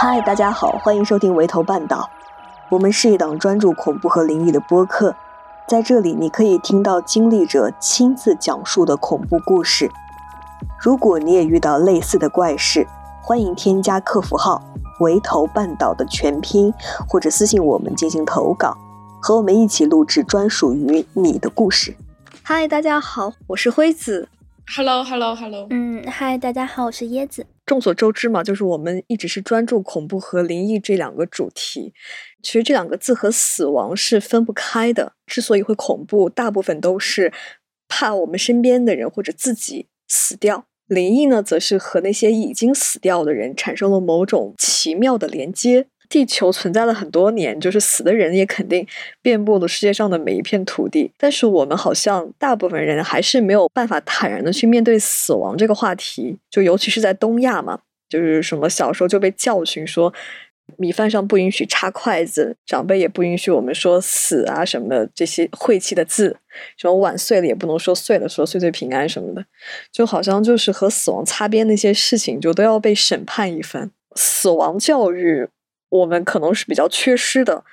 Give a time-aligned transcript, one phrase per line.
[0.00, 2.02] 嗨，大家好，欢迎收听《围头半岛》。
[2.68, 5.12] 我们是一档专注恐怖和灵异的播客，
[5.66, 9.90] 在这里你可以听到经历者亲自讲述的恐怖故事。
[10.80, 12.86] 如果你也遇到类似的怪事，
[13.20, 14.62] 欢迎添加客服号
[15.00, 16.72] “围头半岛”的全拼，
[17.08, 18.78] 或者私信我们进行投稿，
[19.20, 21.96] 和我们一起录制专属于你的故事。
[22.44, 24.28] 嗨，大家好，我是辉子。
[24.76, 25.66] Hello，Hello，Hello。
[25.70, 27.46] 嗯，嗨，大家好，我是椰子。
[27.68, 31.92] 众所周知嘛，就是我们一直是专注恐怖和灵异这两个主题。
[32.42, 35.12] 其实这两个字和死亡是分不开的。
[35.26, 37.30] 之所以会恐怖，大部分都是
[37.86, 40.64] 怕我们身边的人或者自己死掉。
[40.86, 45.88] 灵异呢，则是和那些已经死掉的人产生了某种奇妙的连接。
[46.08, 48.86] 地球存在了很多年，就是死的人也肯定
[49.20, 51.12] 遍布了世界上的每一片土地。
[51.18, 60.12] 但是我们好像大部分人还是没有办法坦然的去面对死亡这个话题，就尤其是在东亚嘛，就是什么小时候就被教训说
[60.76, 66.36] 米饭上不允许插筷子，长辈也不允许我们说死啊什么的这些晦气的字，
[66.76, 69.44] 什么碗碎了也不能说碎了，说岁岁平安什么的，
[69.92, 73.90] 就好像就是和死亡擦边那些事情，就都要被审判一番。
[74.14, 75.48] 死亡教育。
[75.90, 77.64] 我们可能是比较缺失的，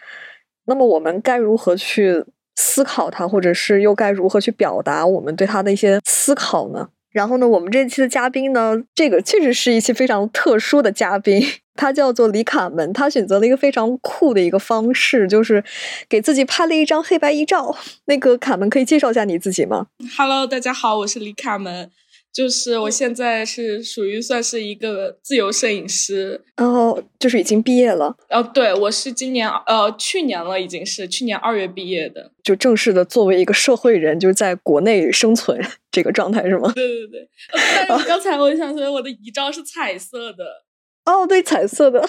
[0.66, 2.24] 那么我们该如何去
[2.56, 6.90] 思考它，或者是又该如何去表达我们对它的一些思考呢？
[7.12, 11.42] 然后呢，我们这期的嘉宾呢，这个确实是一期非常特殊的嘉宾，
[11.76, 15.64] 他叫做李卡门，他选择了一个非常酷的一个方式，就是
[16.10, 17.74] 给自己拍了一张黑白遗照。
[18.06, 21.90] 那个卡门可以介绍一下你自己吗？Hello，大家好，我是李卡门。
[22.36, 28.14] 就是我现在是属于算是一个自由摄影师，然后就是已经毕业了。
[28.30, 35.58] 哦，对，我是今年呃去年了，已经是去年二月毕业的，就正式的作为一个社会人，就是在国内生存
[35.90, 36.74] 这个状态是吗？
[36.76, 37.30] 对对对。
[37.88, 40.65] 但是刚才我想说，我的遗照是彩色的。
[41.06, 42.04] 哦，对，彩色的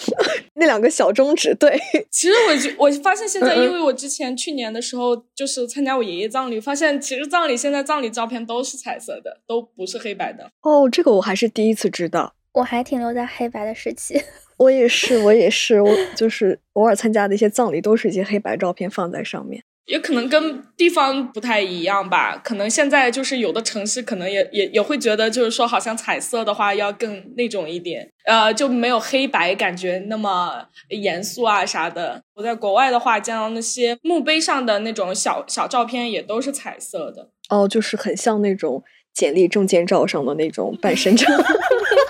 [0.54, 1.78] 那两个小中指，对。
[2.10, 10.50] 其实我就我发现现在，因为我之前去年的时候就是参加我爷爷葬礼，发现其实葬礼现在葬礼照片都是彩色的，都不是黑白的。
[10.62, 12.34] 哦，这个我还是第一次知道。
[12.52, 14.18] 我还停留在黑白的时期。
[14.56, 19.62] 我也是，我也是，我就是偶尔参加的一些葬礼，都是一些黑白照片放在上面。
[19.86, 32.20] 也可能跟地方不太一样吧，可能现在就是有的城市可能也也也会觉得，就是说好像彩色的话要更那种一点，呃，就没有黑白感觉那么严肃啊啥的。
[32.34, 37.30] 我在国外的话，见到那些墓碑上的那种小小照片也都是彩色的。
[37.48, 38.82] 哦，就是很像那种
[39.14, 41.26] 简历证件照上的那种半身照。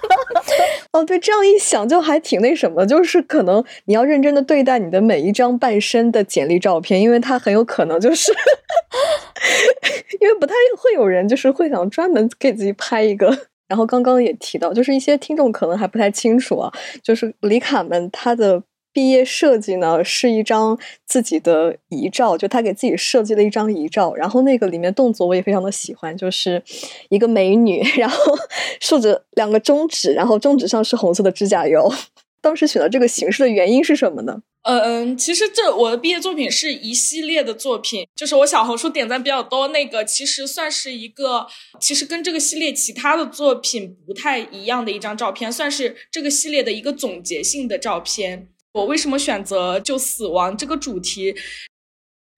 [0.97, 8.33] 哦，对，这样一想就还挺那什么，就是可能你要认真的对待你的每一张半身的简历照片，因为它很有可能就是，
[10.21, 13.37] 因为不太会有人就是会想专门给自己拍一个。
[13.69, 18.63] 然后刚刚也提到，就是一些听众可能还不太清楚啊，就是李卡们他的。
[18.97, 26.63] 毕业设计呢是一张自己的遗照，就他给自己设计了一张遗照，然后那个里面动作我也非常的喜欢，就是
[27.11, 28.35] 一个美女， 然后
[28.81, 31.93] 竖着两个中指，然后中指上是红色的指甲油。
[32.41, 34.41] 当时选择这个形式的原因是什么呢？
[34.63, 41.47] 嗯，其实这我的毕业作品是一系列的作品，就是我小红书点赞比较多那个，其实算是一个，
[41.79, 48.49] 其实跟这个系列其他的作品不太一样的一张照片，算是这个系列的一个总结性的照片。
[48.77, 51.35] 我为什么选择就死亡这个主题？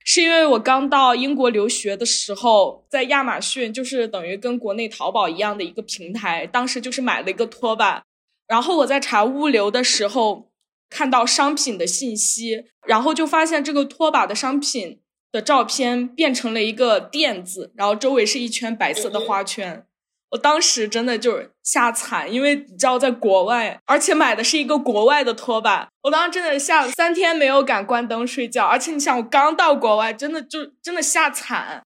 [0.05, 8.05] 是因为我刚到英国留学的时候，在亚马逊，就是等于跟国内淘宝一样的一个平台，当时就是买了一个拖把，
[8.47, 10.53] 然后我在查物流的时候
[10.89, 15.01] 看到商品的信息，然后就发现这个拖把的商品
[15.33, 19.85] 的照片变成了一个垫子，然后周围是一圈白色的花圈。
[20.31, 28.67] 我当时真的就是吓惨，因为你知道在国外，而且买的是一个国外的拖把，我当时真的吓三天没有敢关灯睡觉。
[28.67, 31.83] 而且你想，我刚到国外，真的就真的吓惨。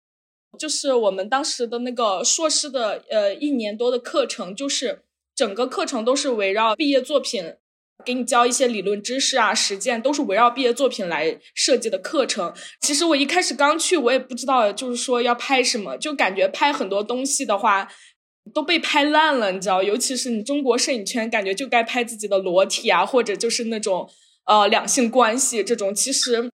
[0.57, 5.03] 就是我们当时的那个硕士的呃一年多的课程，就是
[5.35, 7.53] 整个课程都是围绕毕业作品，
[8.03, 12.53] 给你教一些理论知识啊，实践都是围绕毕业作品来设计的课程。
[12.81, 17.87] 其实我一开始刚去，我也不知道就是说要拍什么，就感觉拍很多东西的话。
[18.53, 24.09] 都被拍烂了，你知道，尤其是你中国摄影圈，感觉就该拍自己的裸体啊，或者就是那种
[24.45, 25.93] 呃两性关系这种。
[25.93, 26.49] 其实，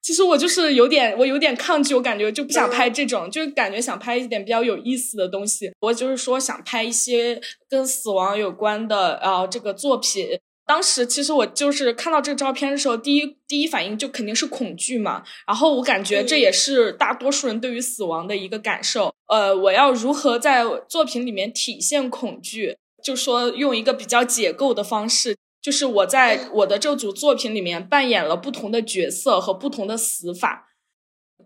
[0.00, 5.70] 其实我就是有点，我有点抗拒，我感觉就不想拍这种，就感觉想拍一点比较有意思的东西。
[5.80, 10.38] 我就是说想拍一些跟死亡有关的啊这个作品。
[10.72, 15.22] 当时其实我就是看到这个照片的时候，第一第一反应就肯定是恐惧嘛。
[15.46, 19.12] 然后我感觉这也是大多数人对于死亡的一个感受。
[19.26, 22.74] 呃，我要如何在作品里面体现恐惧？
[23.04, 30.70] 就说用一个比较解构的方式，就是我在我的这组作品里面扮演了不同的角色和不同的死法。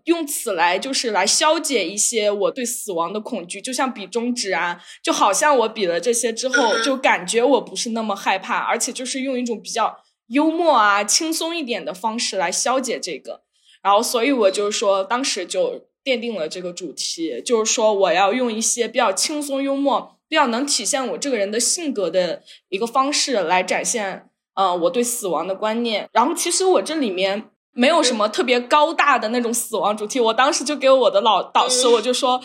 [0.07, 13.41] 用此来就是来消解一些我对死亡的恐惧，就像比中指啊，就好像我比了这些之后，就感觉我不是那么害怕，而且就是用一种比较幽默啊、轻松一点的方式来消解这个。
[13.83, 26.07] 然后，所以我就说，当时就奠定了这个主题，就是说我要用一些比较轻松幽默、比较能体现我这个人的性格的一个方式来展现，呃，我对死亡的观念。
[26.13, 27.49] 然后，其实我这里面。
[27.77, 32.41] 没有什么特别高大的那种死亡主题，我当时就给我的老导师，我就说，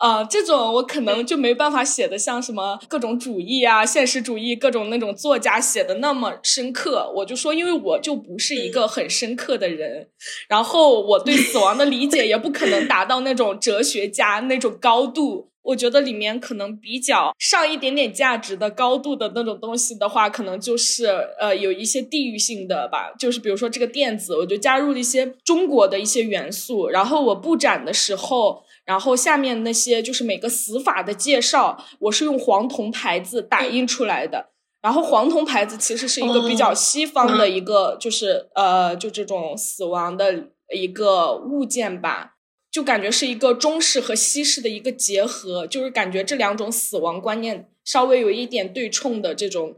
[0.00, 7.12] 呃，这种我可能就没办法写的像什么各种主义啊、现实主义各种那种作家写的那么深刻。
[7.16, 10.08] 我就说，因为我就不是一个很深刻的人，
[10.48, 15.49] 然后我对死亡的理解也不可能达到那种哲学家那种高度。
[15.62, 21.06] 我觉得里面可能比较上一点点价值的高度的那种东西的话，可能就是
[21.38, 42.36] 呃有一些地域性的吧，就是比如说这个垫子，我就加入了一些中国的一些元素，然后我布展的时候，然后下面那些就是每个死法的介绍，我是用黄铜牌子打印出来的，然后黄铜牌子其实是一个比较西方的一个，就是呃就这种死亡的一个物件吧。
[42.70, 49.74] 就感觉是一个中式和西式的一个结合，就是感觉这两种死亡观念稍微有一点对冲的这种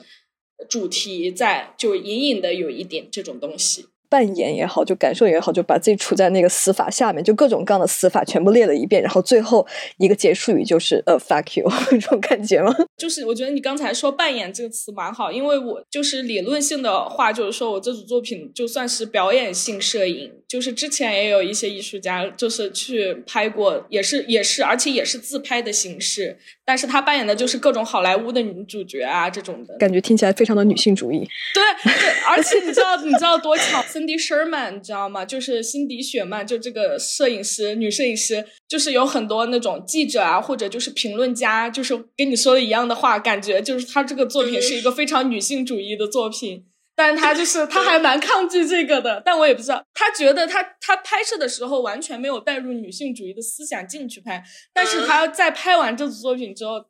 [0.69, 3.87] 主题在，就隐隐的有一点这种东西。
[4.13, 9.67] 扮演也好，就感受也好，就把自己处在那个死法下面，就各种各样的死法全部列了一遍，然后最后
[9.97, 12.77] 一个结束语就是呃 fuck you 这种感觉吗？
[12.99, 26.37] 就是我觉得你刚才说扮演这个词蛮好，因为我就是理论性的话，就是说我这组作品就算是表演性摄影，就是之前也有一些艺术家就是去拍过，也是也是，而且也是自拍的形式。
[26.65, 31.27] 但是他扮演的就是各种好莱坞的女主角啊，这种的感觉听起来非常的女性主义。
[31.53, 35.25] 对对，而且你知道你知道多巧，Cindy Sherman 你知道吗？
[35.25, 46.67] 就是辛迪雪曼，就这个摄影师，女摄影师，就是有很多那种记者啊，或者就是评论家，就是跟你说的一样的话，感觉就是她这个作品是一个非常女性主义的作品。
[46.95, 54.45] 但是他就是 他还蛮抗拒这个的，但我也不知道，他觉得他他拍摄的时候完全没有带入女性主义的思想进去拍，
[54.75, 56.85] 但是他在拍完这组作品之后，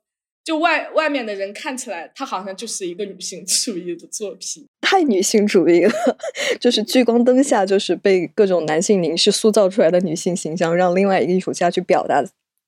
[0.44, 5.92] 就外外面的人看起来她好像就是一个女性主义的作品，太女性主义了，
[6.60, 12.24] 就是聚光灯下就是被各种男性凝视塑造出来的女性形象，让另外一个艺术家去表达。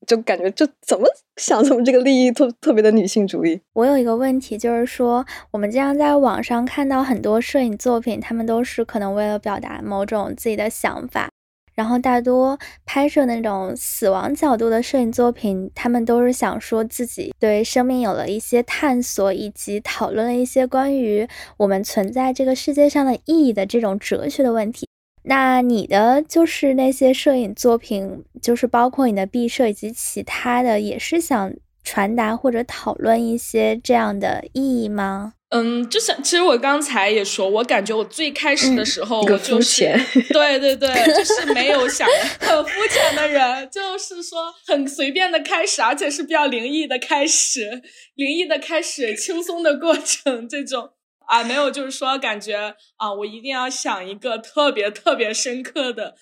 [0.07, 3.59] 就感觉就怎么想怎么这个利益特特别的女性主义。
[3.73, 11.31] 我有一个问题，就是说我们经常在网上看到很多摄影作品，他们都是可能为了表达某种自己的想法，
[11.75, 24.87] 然后大多拍摄那种死亡角度的摄影作品，他们都是想说自己对生命有了一些探索，以及讨论了一些关于我们存在这个世界上的意义的这种哲学的问题。
[25.27, 35.33] 那你的就是那些摄影作品，就是包括你的毕设以及其他的，也是想传达或者讨论一些这样的意义吗？
[35.55, 39.89] 嗯，就是其实我刚才也说，我感觉我最开始的时候，我就是
[40.31, 42.09] 对对对，就是没有想
[42.41, 47.81] 很肤浅的人，就是说很随便的开始，而且是比较灵异的开始，
[48.17, 50.91] 灵异的开始，轻松的过程这种。
[51.27, 56.17] 啊，没有，就是说，感觉啊，我一定要想一个特别特别深刻的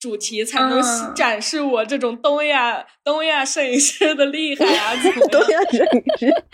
[0.00, 0.82] 主题，才能
[1.14, 4.94] 展示我这种东亚东亚摄影师的厉害啊！
[5.30, 6.44] 东亚摄影师，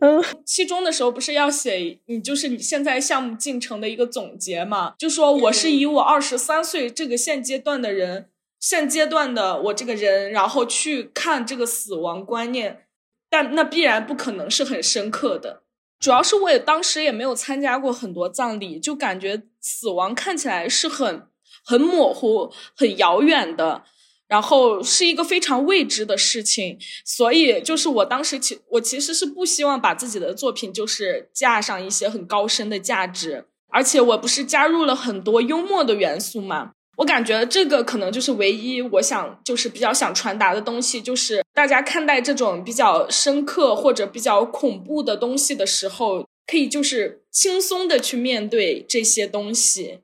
[0.00, 4.94] 嗯，期中的时候不是要写你就是你现在项目进程的一个总结嘛？
[4.98, 12.86] 就说我是以我二十三岁这个现阶段的人，现阶段的我这个人，然后去看这个死亡观念，
[13.28, 15.62] 但那必然不可能是很深刻的。
[16.00, 21.26] 主要是我也当时也没有参加过很多葬礼，就感觉死亡看起来是很
[21.68, 23.84] 很模糊、很遥远的，
[24.26, 26.78] 然后是一个非常未知的事情。
[27.04, 36.72] 所以就是我当时其我其实是不希望把自己的作品就是架上一些很高深的价值，而且我不是加入了很多幽默的元素嘛。
[36.96, 50.00] 我感觉这个可能就是唯一我想就是比较想传达的东西，就是大家看待这种比较深刻或者比较恐怖的东西的时候，可以就是轻松的去面对这些东西。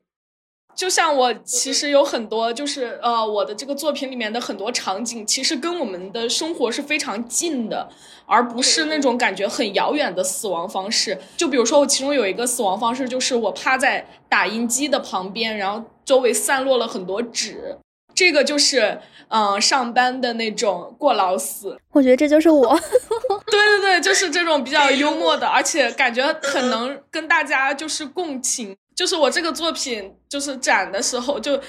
[0.75, 7.87] 就像我其实有很多，就是呃，我的这个作品里面的很多场景，其实跟我们的生活是非常近的，
[8.25, 11.17] 而不是那种感觉很遥远的死亡方式。
[11.37, 17.77] 就比如说，我其中有一个死亡方式，就是我趴在打印机的旁边，然后周围散落了很多纸。
[18.13, 21.77] 这个就是嗯上班的那种过劳死。
[21.91, 22.79] 我觉得这就是我。
[23.51, 28.75] 对对对，就是这种比较幽默的，而且感觉很能跟大家就是共情。
[28.95, 31.59] 就是我这个作品就是展的时候就。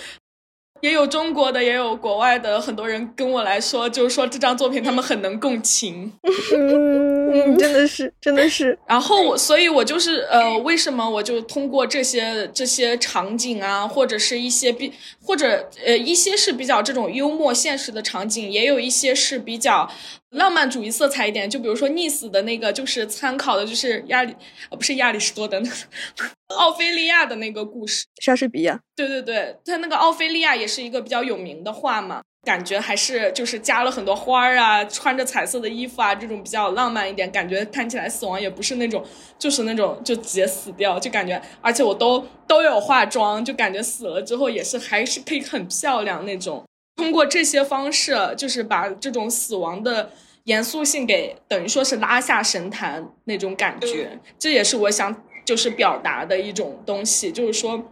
[0.83, 6.13] 也有中国的，也有国外的，很多人跟我来说，就是说这张作品他们很能共情。
[6.55, 8.79] 嗯，真的是，真的是。
[8.87, 14.93] 然后我，所以我就是呃，为什么我就通过这些这些场景啊，或者是一些比，
[15.25, 19.91] 或者呃一些是比较这种幽默现实的场景，也有一些是比较。
[20.37, 24.35] 浪漫主义色彩一点，就比如说溺死的那个，就是参考的就是亚里，
[24.71, 25.61] 呃，不是亚里士多德，
[26.57, 28.05] 奥菲利亚的那个故事。
[28.23, 28.79] 莎士比亚。
[28.95, 39.03] 对对对，他那个奥菲利亚也是一个比较有名的画嘛，感觉还是就是加了很多花儿啊，穿着彩色的衣服啊，这种比较浪漫一点，感觉看起来死亡也不是那种，
[39.39, 46.63] 就是那种就直接死掉，就感觉，而且我都都有化妆，就感觉死了之后也是还是可以很漂亮那种。
[46.97, 50.11] 通过这些方式，就是把这种死亡的。
[50.47, 57.91] 严肃性给等于说是拉下神坛那种感觉，这也是我想就是表达的一种东西，就是说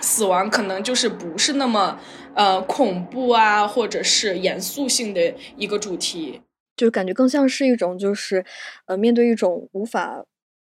[0.00, 1.98] 死亡可能就是不是那么
[2.34, 6.40] 呃恐怖啊，或者是严肃性的一个主题，
[6.76, 8.44] 就是感觉更像是一种就是
[8.86, 10.24] 呃面对一种无法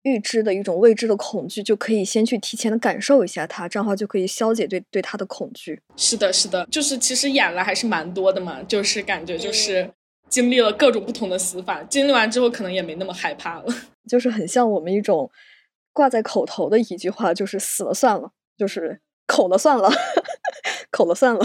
[0.03, 5.81] 预知的一种未知的恐惧，就可以先去提前的感受一下它，这样的话就可以消解对对它的恐惧。
[5.97, 9.91] 是的，是的，就是其实演了还是蛮多的嘛，就是感觉就是。
[10.35, 13.65] 经历了各种不同的死法，经历完之后可能也没那么害怕了。
[14.05, 15.31] 就是很像我们一种
[15.93, 19.89] 挂在口头的一句话，就是死了算了，就是口了算了，
[20.91, 21.39] 口了算了。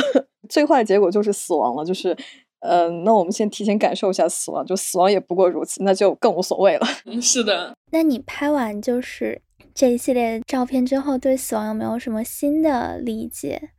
[0.48, 2.16] 最坏结果就是死亡了，就是
[2.58, 6.84] 呃，那我们先提前感受一下死亡，就死亡也不过如此，那就更无所谓了。
[7.04, 7.72] 嗯， 是的。
[7.92, 9.40] 那你拍完就是
[9.72, 13.70] 这一系列照片之后，对死亡有没有什么新的理解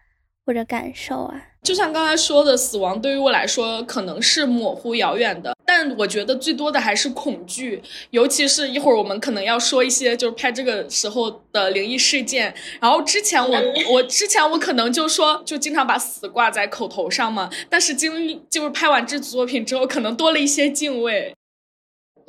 [0.46, 1.50] 或者感受啊？
[1.64, 12.54] 就像刚才说的，死亡对于我来说可能是模糊遥远的，但我觉得最多的还是恐惧，尤其是一会儿我们可能要说一些就是拍这个时候的灵异事件。
[12.80, 13.58] 然后之前我
[13.92, 21.34] 我之前我可能就说就经常把死挂在口头上嘛，但是经历就是拍完这组作品之后，可能多了一些敬畏。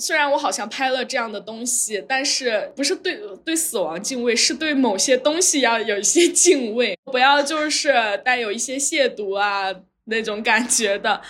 [0.03, 7.95] 虽然我好像拍了这样的东西，但是不是对对死亡敬畏，是对某些东西要有一些 敬畏，不要就是
[8.25, 9.73] 带有一些亵渎啊
[10.07, 11.23] 那种感觉的。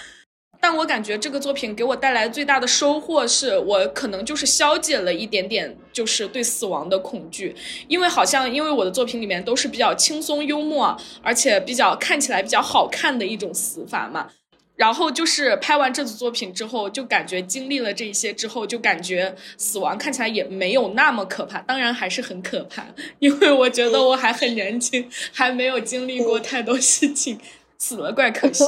[0.58, 7.54] 但我感觉这个作品给我带来最大的收获，是我可能就是消解了一点点，就是对死亡的恐惧，
[7.88, 14.30] 因为好像因为我的作品里面都是比较轻松幽默，而且比较看起来比较好看的一种死法嘛。
[14.74, 21.60] 然后就是拍完这组作品之后，就感觉经历了这一些之后，就感觉死亡看起来也没有那么可怕。
[21.60, 22.84] 当然还是很可怕，
[23.18, 27.38] 因为我觉得我还很年轻，还没有经历过太多事情，
[27.78, 28.64] 死了怪可惜。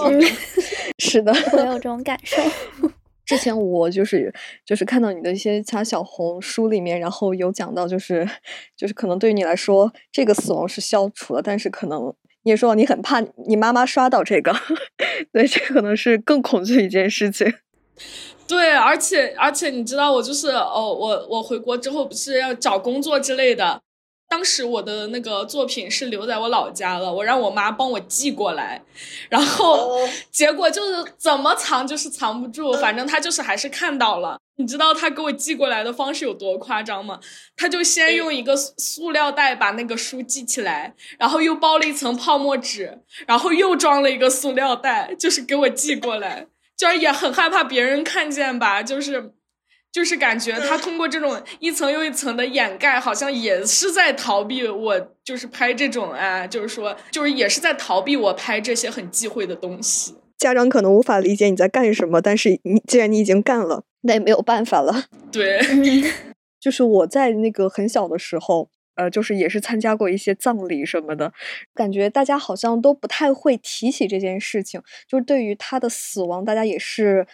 [1.03, 2.37] 是的，我有这种感受。
[3.25, 4.33] 之前我就是
[4.67, 8.29] 就是看到你的一些他小红书里面，然后有讲到，就是
[8.77, 12.15] 就是可能对于你来说，这个死亡是消除了，但是可能。
[12.45, 14.55] 你说你很怕你妈妈刷到这个，
[15.33, 17.53] 对，这可能是更恐惧一件事情。
[18.47, 23.81] 对，而且而且你知道，我就是哦，我我回国之后不是要找工作之类的。
[24.29, 28.83] 当时我的那个作品是留在我老家了，我让我妈帮我寄过来，
[29.29, 29.99] 然后
[30.33, 34.39] 结果就是怎么藏就是藏不住，反正她就是还是看到了。
[34.57, 37.19] 你知道他给我寄过来的方式有多夸张吗？
[37.57, 46.47] 他就先用一个塑料袋把那个书系起来，然后又包了一层泡沫纸，然后又装了一个塑料袋，就是给我寄过来。
[46.77, 49.33] 就是也很害怕别人看见吧，就是。
[49.95, 60.17] 就是感觉他通过这种一层又一层的掩盖，好像也是在逃避我，就是拍这种啊，就是说，就是也是在逃避我拍这些很忌讳的东西。
[60.37, 65.05] 家长可能无法理解你在干什么，但是你既然你已经干了，那也没有办法了。
[65.31, 65.61] 对，
[66.59, 71.33] 就是我在那个很小的时候，呃，就是也是参加过一些葬礼什么的，
[71.73, 77.29] 感觉大家好像都不太会提起这件事情，就是对于他的死亡，大家也是。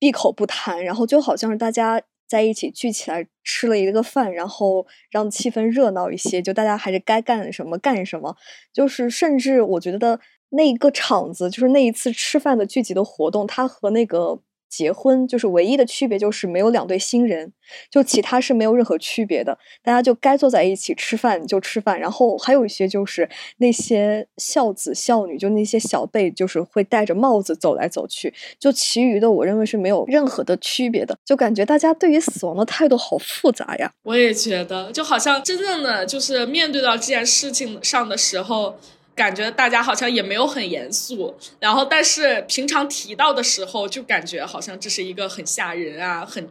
[0.00, 8.34] 闭口不谈，然后就好像是大家在一起聚起来吃了一个饭，然后让气氛热闹一些，就大家还是该干什么干什么。
[8.72, 14.40] 就是甚至我觉得那一个场子，就是那一次吃饭的聚集的活动，它和那个。
[14.70, 17.52] 结婚就是唯一的区别，就是没有两对新人，
[17.90, 19.58] 就其他是没有任何区别的。
[19.82, 28.32] 大家就该坐在一起吃饭就吃饭，然后还有一些就是那些孝子孝女，就那些小辈，就是会戴着帽子走来走去。
[28.58, 31.18] 就其余的，我认为是没有任何的区别的。
[31.24, 33.92] 就感觉大家对于死亡的态度好复杂呀。
[34.04, 38.76] 我也觉得，就好像真正的就是面对到这件事情上的时候。
[39.20, 46.48] 感觉大家好像也没有很严肃，然后但是平常提到的时候，就感觉好像这是一个很吓人啊，很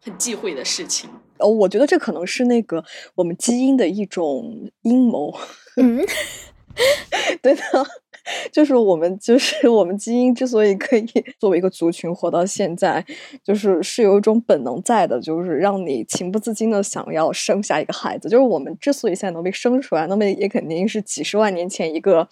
[0.00, 1.10] 很忌讳的事情。
[1.38, 2.84] 哦，我觉得这可能是那个
[3.16, 5.36] 我们基因的一种阴谋。
[5.76, 6.06] 嗯，
[7.42, 7.62] 对的。
[8.52, 11.04] 就是我们，就是我们基因之所以可以
[11.40, 13.04] 作为一个族群活到现在，
[13.42, 18.28] 就是是有一种本能在的，就是让你情不自禁的想要生下一个孩子。
[18.28, 22.28] 就是我们之所以现在能被生出来，那么也肯定是几十万年前一个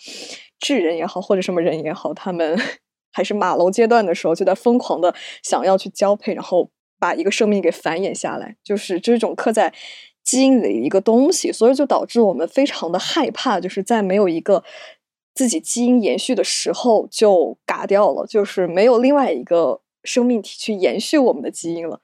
[0.59, 2.57] 智人也好，或者什么人也好，他们
[3.13, 8.57] 还是马楼阶段的时候，就在疯狂的想要去交配，然后把一个生命给繁衍下来。
[8.63, 9.73] 就是这种刻在
[10.23, 14.63] 基因里的一个东西，所以就导致我们非常的害怕，就是在没有一个。
[15.35, 22.01] 自己基因延续的时候就嘎掉了，就是没有另外一个生命体去延续我们的基因了。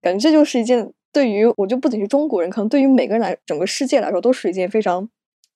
[0.00, 5.08] 感觉这就是一件对于我就不仅是中国人，可能对于每个人来整个世界来说都是一件非常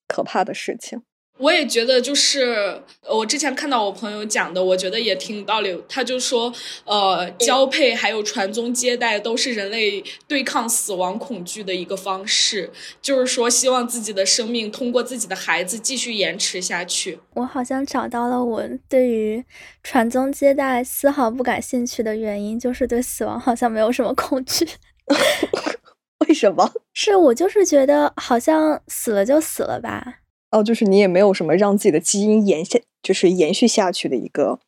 [0.07, 1.01] 可怕的事情。
[1.39, 5.83] 我也觉得，就是我之前看到我朋友讲的，我觉得也挺有道理。
[5.89, 6.53] 他就说，
[6.85, 12.71] 呃，交配还有传宗接代都是人类对抗死亡恐惧的一个方式，
[13.01, 17.19] 就是说希望自己的生命通过自己的孩子继续延迟下去。
[17.33, 19.43] 我好像找到了我对于
[19.81, 24.65] 传宗接代丝毫不感兴趣的原因，就是对死亡好像没有什么恐惧。
[26.27, 26.71] 为什么？
[26.93, 30.19] 是我就是觉得好像死了就死了吧。
[30.53, 34.59] 哦，就是你也没有什么让自己的基因延下，就是延续下去的一个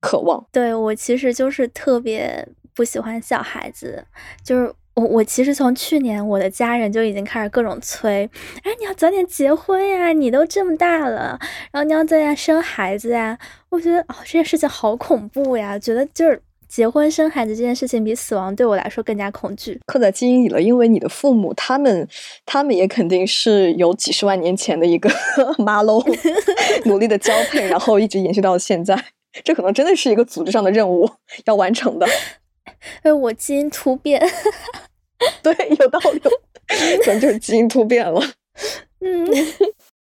[0.00, 0.46] 渴望。
[0.52, 4.04] 对我其实就是特别不喜欢小孩子，
[4.44, 8.30] 就是我我其实从去年我的家人就已经开始各种催，
[8.62, 11.38] 哎，你要早点结婚呀，你都这么大了，
[11.72, 13.38] 然后你要早点生孩子呀。
[13.68, 16.42] 我觉得哦，这件事情好恐怖呀，觉得就是。
[16.70, 20.62] 结婚生孩子这件事情比死亡对我来说更加恐惧，刻在基因里了。
[20.62, 22.08] 因为你的父母，他们，
[22.46, 25.10] 他们也肯定是有几十万年前的一个
[25.58, 26.00] 妈喽，
[26.86, 29.04] 努力的交配，然后一直延续到现在。
[29.42, 31.10] 这可能真的是一个组织上的任务
[31.46, 32.06] 要完成的。
[33.02, 34.22] 哎，我基因突变，
[35.42, 36.20] 对，有道理，
[37.04, 38.22] 可能就是基因突变了。
[39.00, 39.26] 嗯。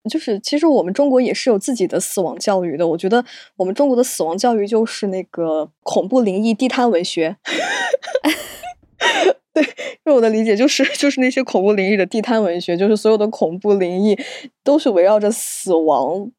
[0.07, 2.87] 就是，其实我们中国也是有自己的死亡教育的。
[2.87, 3.23] 我觉得
[3.55, 7.37] 我们中国的死亡教育就是那个恐怖灵异地摊文学。
[9.53, 9.63] 对，
[10.05, 14.17] 就我的理解就是，就是那些恐怖灵异的地摊文学，就是所有的恐怖灵异
[14.63, 16.31] 都是围绕着死亡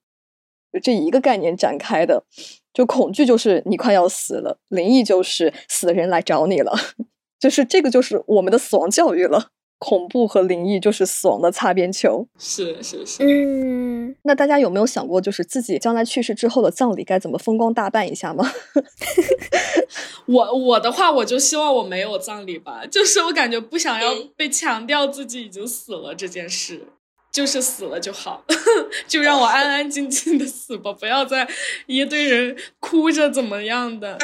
[0.82, 2.24] 这一个概念展开的。
[2.72, 6.72] 就恐惧就是你快要死了，灵异就是死的人来找你了，
[7.40, 9.48] 就是这个就是我们的死亡教育了。
[9.78, 13.22] 恐怖和灵异就是死亡的擦边球，是是是。
[13.22, 18.44] 嗯，那大家有没有想过，就是自己将来去世之后的葬礼该怎么风光大办一下吗？
[20.26, 26.88] 我我的话，我就希望我没有葬礼吧，就是我感觉不想要被强调自己已经死了这件事。
[27.30, 28.42] 就是死了就好，
[29.06, 31.48] 就让我安安静静的死吧，不要再
[31.86, 34.18] 一堆人哭着怎么样的。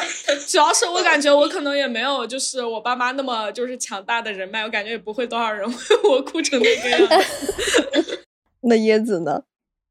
[0.47, 5.75] 主要是我感觉我可能也没有，就是我爸妈那么就是强大的人脉，我感觉也不会多少人 为
[6.09, 8.25] 我哭成那个样子。
[8.67, 9.43] 那椰子呢？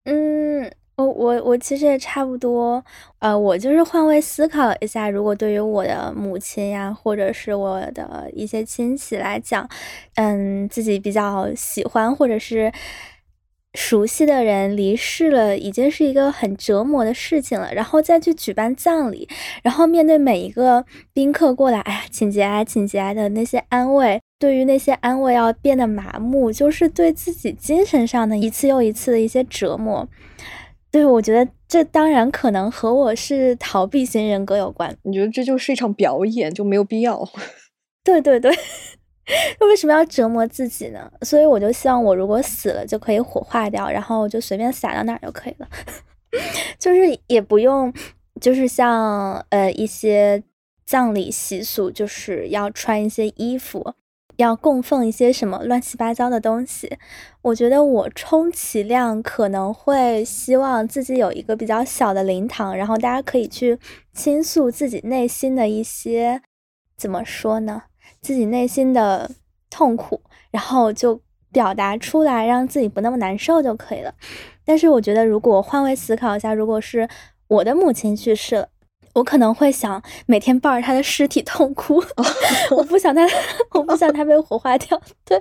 [0.05, 2.85] 嗯，我我我其实也差不多。
[3.18, 9.68] 呃，我就是换位思考一下，如果对于我的母亲呀，或者是我的一些亲戚来讲，
[10.14, 12.72] 嗯，自己比较喜欢或者是。
[13.76, 17.74] 熟悉的人离世了，已经是一个很折磨的事情了。
[17.74, 19.28] 然后再去举办葬礼，
[19.64, 30.09] 然后面对每一个宾客过来，哎呀，请节哀，请节哀的那些安慰，对于那些安慰要变得麻木，就是对自己精神上的一次又一次的一些折磨。
[30.94, 34.96] 对我觉得这当然可能和我是逃避型人格有关。
[35.02, 37.28] 你觉得这就是一场表演，就没有必要？
[38.04, 38.57] 对 对对。
[39.59, 41.11] 那为什么要折磨自己呢？
[41.22, 45.68] 所以我就希望我如果死了就可以火化掉，然后就随便撒到哪儿就可以了，
[46.78, 47.92] 就是也不用，
[48.40, 50.44] 就是像呃一些
[50.87, 53.94] 葬礼习俗，就是要穿一些衣服，
[54.37, 56.99] 要供奉一些什么乱七八糟的东西。
[57.42, 63.79] 我觉得我充其量可能会希望自己有一个比较小的灵堂，然后大家可以去
[64.12, 66.40] 倾诉自己内心的一些，
[66.97, 67.83] 怎么说呢？
[68.20, 69.31] 自己内心的
[69.68, 71.20] 痛苦，然后就
[71.53, 74.14] 表达出来，让自己不那么难受就可以了。
[74.64, 77.07] 但是我觉得，如果换位思考一下，如果是
[77.49, 78.68] 我的母亲去世了，
[79.14, 82.03] 我可能会想每天抱着他的尸体痛哭，
[82.77, 83.27] 我不想他，
[83.72, 85.00] 我不想他被火化掉。
[85.24, 85.40] 对，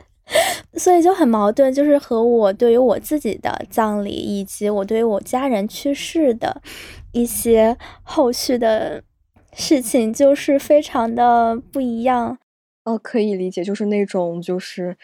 [0.73, 6.61] 所以就很矛盾，就是和我对于我自己的葬礼，以及我对于我家人去世的
[7.11, 9.03] 一些后续的
[9.53, 12.37] 事情，就是非常的不一样。
[12.85, 14.97] 哦，可以理解，就是那种，就是，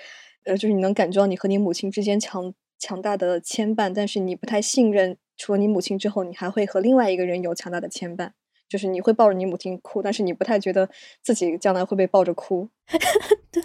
[0.46, 8.32] 呃，就是你能感觉到你和你母亲之间强强大的牵绊，但是你不太信任，除了你母亲之后，你还会和另外一个人有强大的牵绊。
[8.70, 10.88] 就是你会抱着你母亲哭，但是你不太觉得
[11.24, 12.70] 自己将来会被抱着哭。
[13.52, 13.64] 对，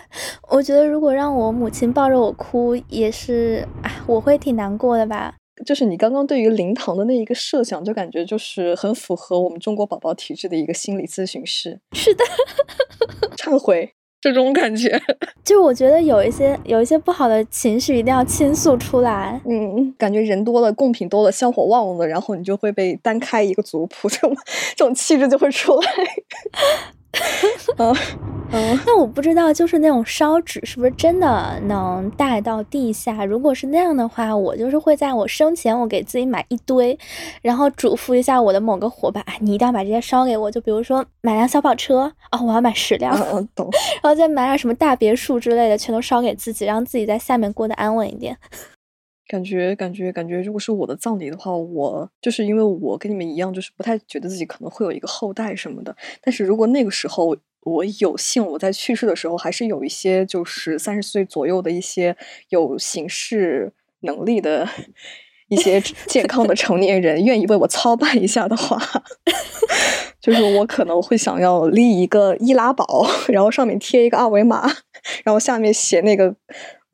[0.51, 5.35] 我觉得如果让我母亲抱着我哭，也是，哎，我会挺难过的吧。
[5.65, 11.81] 就是你刚刚对于灵堂的那一个设想，就感觉就是很符合我们中国宝宝体质的一个心理咨询师。
[11.93, 12.25] 是的，
[13.39, 13.95] 忏悔。
[14.33, 14.99] 这种感觉，
[15.45, 19.39] 就我觉得有一些有一些不好的情绪一定要倾诉出来。
[19.45, 24.35] 嗯，感觉人多了，贡品多了，香火旺了，然后你就会被单开一个族谱，这种
[24.75, 25.89] 这种气质就会出来。
[27.79, 27.95] 嗯
[28.53, 33.25] 嗯，那我不知道，就是那种烧纸是不是真的能带到地下？
[33.25, 36.97] 如果是那样的话，我就是会在我生前，我给自己买一堆，
[37.43, 40.49] 然后嘱咐一下我的某个伙伴，你一定要把这些烧给我。
[40.49, 43.17] 就比如说买辆小跑车，哦，我要买十辆，
[43.57, 43.69] 懂。
[44.03, 48.37] 然后再买点什么大别墅之类的，全都烧给自己，让自己在下面过得安稳一点。
[49.27, 55.97] 感觉感觉感觉，如果是我的葬礼的话，我就是因为我跟你们一样，就是不太觉得自己可能会有一个后代什么的。
[56.21, 62.15] 但是如果那个时候我有幸我在去世的时候，还是有一些就是三十岁左右的一些
[62.51, 64.69] 有行事能力的
[65.49, 68.79] 一些 健康的成年人，愿意为我操办一下的话，
[70.21, 74.71] 就是我可能会想要立一个易拉宝，然后上面贴一个二维码，
[75.25, 76.37] 然后下面写那个。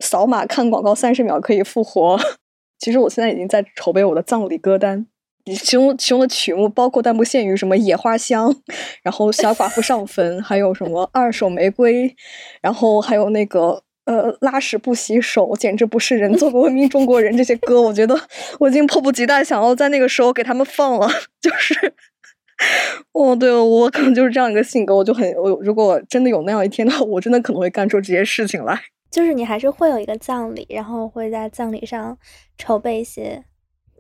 [0.01, 2.19] 扫码看广告三十秒可以复活。
[2.81, 5.07] 其实我现在已经在筹备我的葬礼歌单，
[5.45, 8.51] 其中其中的曲目包括但不限于什么《野花香》，
[9.03, 12.09] 然后《小寡妇上坟》，还有什么《二手玫瑰》，
[12.63, 18.19] 然后还有那个呃拉屎不洗手，简直不是人，做个文明中国人这些歌，我觉得
[18.59, 21.07] 我已经迫不及待想要在那个时候给他们放了。
[21.43, 21.75] 就是，
[23.13, 28.81] 哦，对我可能就是这样一个性格，我就很我如果真的有那样一天的话，我真的可能会干出这些事情来。
[29.11, 32.17] 就是你还是会有一个葬礼，然后会在葬礼上
[32.57, 33.45] 筹备一些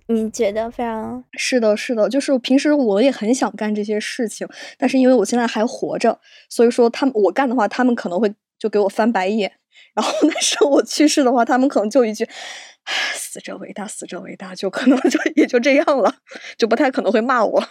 [0.07, 2.09] 你觉得非常是的，是的。
[2.09, 4.46] 就是平时我也很想干这些事情，
[4.79, 9.53] 但是因为我现在还活着，所以说他们我干的话，他们可能会就给我翻白眼。
[9.94, 12.29] 然后但是我去世的话，他们可能就一句
[13.14, 16.14] “死者为大，死者为大”，就可能就也就这样了，
[16.57, 17.62] 就不太可能会骂我。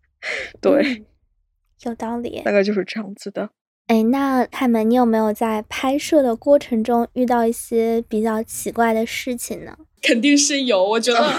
[0.60, 1.04] 对，
[1.82, 3.50] 有道理，大概就是这样子的。
[3.88, 9.76] 哎，那泰门，你有没有在拍摄的过程中遇到一些比较奇怪的事情呢？
[10.00, 11.20] 肯定是有，我觉得，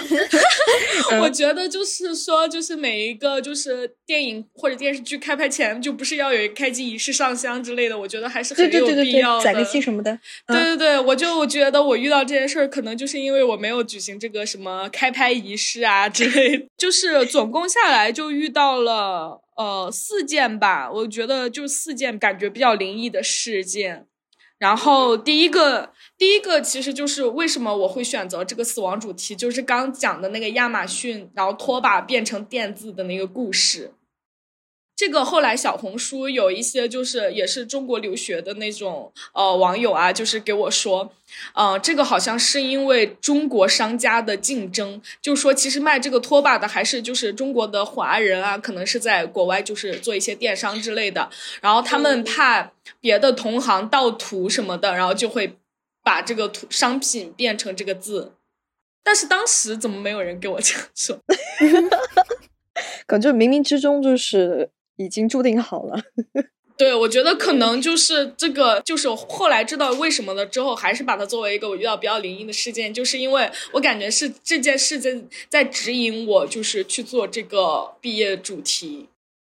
[1.21, 9.43] 我觉得就是说，就是每一个就是电影或者电视剧开拍前，就不是要有一个开机仪式、上香之类的，我觉得还是很有必要的。
[9.43, 10.19] 载个戏什么的。
[10.47, 24.07] 对对对，我就我觉得我遇到这件事儿，可能就是因为我没有举行这个什么开拍仪式啊之类，就是总共下来就遇到了呃四件吧，我觉得就四件感觉比较灵异的事件。
[24.57, 33.91] 然后第一个，第一个其实就是为什么我会选择这个死亡主题，就是刚讲的那个亚马逊，然后拖把变成电子的那个故事。
[34.99, 41.09] 这个后来小红书有一些就是也是中国留学的那种呃网友啊，就是给我说，
[41.53, 51.29] 呃，这个好像是因为中国商家的竞争，就说其实卖这个拖把的还是就是中国的华人啊，可能是在国外就是做一些电商之类的，
[51.61, 55.55] 然后他们怕别的同行盗图什么的，然后就会
[56.03, 58.33] 把这个图商品变成这个字，
[59.01, 61.17] 但是当时怎么没有人给我这样说？
[63.07, 64.71] 感觉冥冥之中就是。
[64.99, 65.97] 已经注定好了，
[66.77, 79.07] 对我觉得可能就是这个，就是后来知道为什么了之后，还是把它作为一个我遇到比较灵异的事件，就是因为我感觉是这件事在在指引我，就是去做这个毕业主题。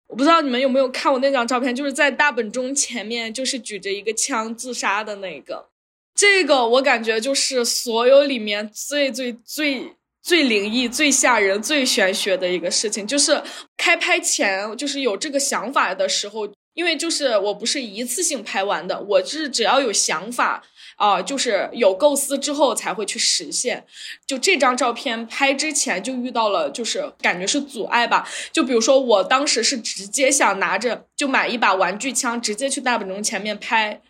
[0.07, 5.69] 我不知道你们有没有看我那张照片，就是在大本钟前面，就是举着一个枪自杀的那个，
[6.15, 9.93] 这个我感觉就是所有里面最最最。
[10.25, 13.43] 最灵异、最吓人、最玄学的一个事情，就是
[13.77, 20.65] 开拍前就是有这个想法的时候，因为就是我不是一次性拍完的，我是只要有想法
[20.97, 23.85] 啊，就是有构思之后才会去实现。
[24.27, 28.27] 就这张照片拍之前就遇到了，就是感觉是阻碍吧。
[28.51, 34.01] 就比如说我当时是直接想拿着就买一把玩具枪，直接去大本钟前面拍，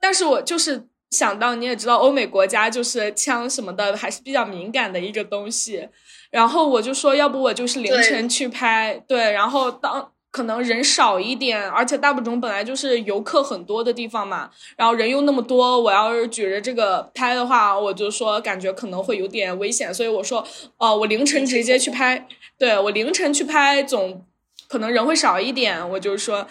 [0.00, 0.88] 但是我就是。
[1.12, 5.88] 想到你也知道，欧美国家就是枪什么的还是比较敏感的一个东西，
[6.30, 20.42] 然后我就说，要不我就是凌晨去拍，对，然后当可能人少一点，而且大本钟本来就是游客很多的地方嘛，然后人又那么多，我要是举着这个拍的话，我就说感觉可能会有点危险，所以我说，
[20.78, 22.26] 哦，我凌晨直接去拍，
[22.58, 24.24] 对我凌晨去拍总
[24.66, 26.48] 可能人会少一点，我就说，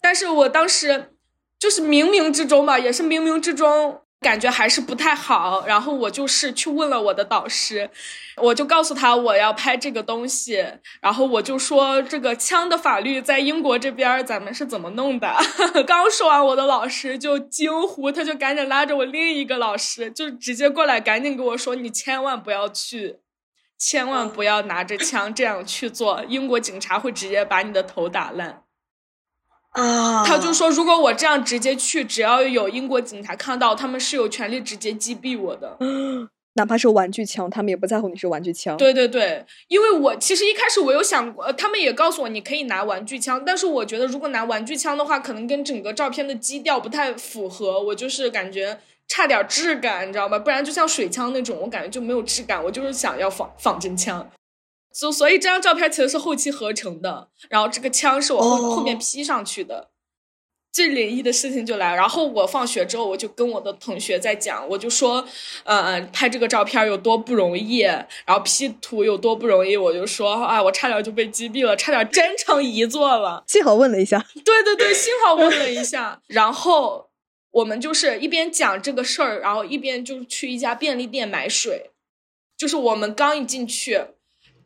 [0.00, 1.10] 但是我当时
[1.58, 4.02] 就是冥冥之中吧，也是冥冥之中。
[4.24, 7.90] 感觉还是不太好，然后我就是去问了我的导师，
[8.38, 10.64] 我就告诉他我要拍这个东西，
[11.02, 15.30] 然后我就说这个枪的法律在英国这边咱们是怎么弄的？
[15.86, 23.18] 刚说完，我的老师就惊呼，他就赶紧拉着我另一个老师，就直接过来赶紧跟我说，你千万不要去，
[23.78, 28.63] 千万不要拿着枪这样去做，英国警察会直接把你的头打烂。
[29.74, 35.76] 啊，他就说，如果我这样直接去，只要有英国警察看到，他们是有权利直接击毙我的，
[36.54, 38.76] 哪怕是玩具枪，他们也不在乎你是玩具枪。
[38.76, 50.38] 对对对，因为我其实一开始我有想过，他们也告诉我你可以拿玩具枪，但是我觉得如果拿玩具枪的话，可能跟整个照片的基调不太符合，我就是感觉差点质感，你知道吗？
[50.38, 54.24] 不然就像水枪那种，我感觉就没有质感，我就是想要仿仿真枪。
[54.94, 59.90] 所所以这张照片其实是后期合成的，然后这个枪是我后后面 P 上去的。
[60.72, 65.24] 最灵异的事情就来，然后我放学之后，我就跟我的同学在讲，我就说，
[65.62, 73.44] 呃，拍这个照片有多不容易，然后 P 图有多不容易，我就说，哎，我差点就被击毙了，差点真成遗作了。
[73.46, 76.20] 幸好问了一下，对对对，幸好问了一下。
[76.26, 77.08] 然后
[77.52, 81.92] 我们就是一边讲这个事儿，然后一边就去一家便利店买水，
[82.56, 84.00] 就是我们刚一进去。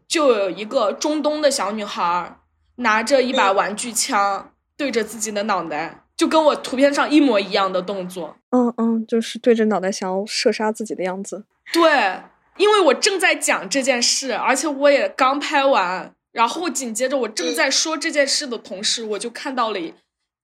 [0.08, 2.38] 就有一个中东的小女孩
[2.76, 8.36] 拿着一把玩具枪对着自己的脑袋，就跟我图片上一模一样的动作。
[8.50, 11.44] 嗯嗯，就是对着脑袋想要射杀自己的样子。
[11.72, 12.20] 对，
[12.56, 19.78] 因为我正在讲这件事，而且我也刚拍完，然后紧接着我正在说这件事的同时，我就看到了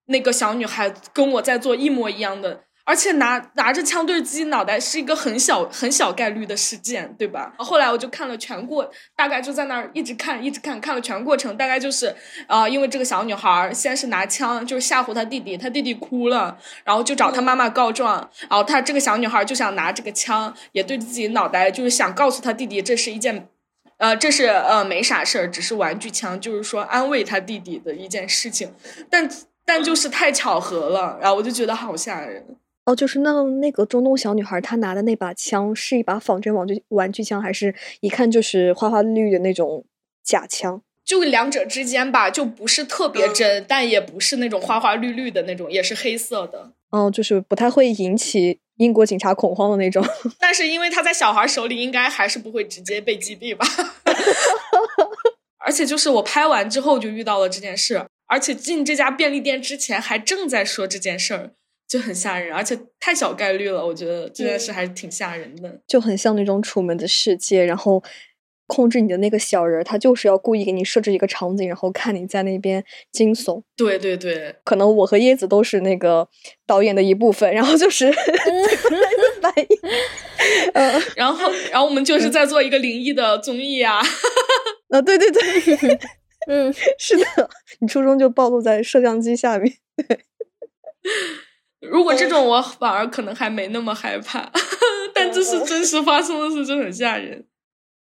[0.06, 2.64] 那个小女孩跟我在做一模一样的。
[2.86, 7.54] 而且拿拿着枪对着自己脑袋是一个很小很小概率的事件，对吧？
[7.58, 12.14] 后来我就看了全过，大概就在那儿一直看一直看，看了全过程，大概就是，
[12.46, 23.48] 呃，因为这个小女孩先是拿枪就是吓唬她弟弟，她弟弟哭了，然后就找她妈妈告状，然后她这个小女孩就想拿这个枪也对着自己脑袋，就是想告诉她弟弟这是一件，
[23.96, 28.74] 呃，这是呃没啥事儿，只是玩具枪，就是说安慰她弟弟的一件事情，
[29.08, 29.26] 但
[29.64, 32.44] 但就是太巧合了，然后我就觉得好吓人。
[32.86, 39.84] 哦，就是那那个中东小女孩，她拿的那把枪是一把仿真玩具玩具枪，还是一看就是花花绿绿的那种
[40.22, 40.82] 假枪？
[41.04, 46.72] 就两者之间吧，就不是特别真，但也不是那种花花绿绿的那种，也是黑色的。
[46.90, 50.04] 哦，就是不太会引起英国警察恐慌的那种。
[50.38, 53.66] 但是因为他在小孩手里，应该还是不会直接被击毙吧？
[55.64, 61.50] 而且就是我拍完之后就遇到了这件事，而且进这家便利店之前还正在说这件事儿。
[61.94, 63.86] 就很吓人，而且太小概率了。
[63.86, 68.02] 我觉得这件事还是挺吓人的，就很像那种《楚门的世界》，然后
[68.66, 73.62] 控制你的那个小人，他就是要故意给你设置一个场景，然后看你在那边惊悚。
[73.76, 76.28] 对对对，可能我和椰子都是那个
[76.66, 78.10] 导演的一部分，然后就是
[79.40, 79.66] 反应，
[80.72, 84.00] 嗯， 然后然后我们就是在做一个灵异的综艺啊，
[84.90, 85.40] 啊，对对对，
[86.48, 90.18] 嗯，是的，你初中就暴露在摄像机下面，对。
[91.90, 94.50] 如果这种我反而可能还没那么害怕，
[95.14, 97.46] 但这是真实发生的事，就很吓人。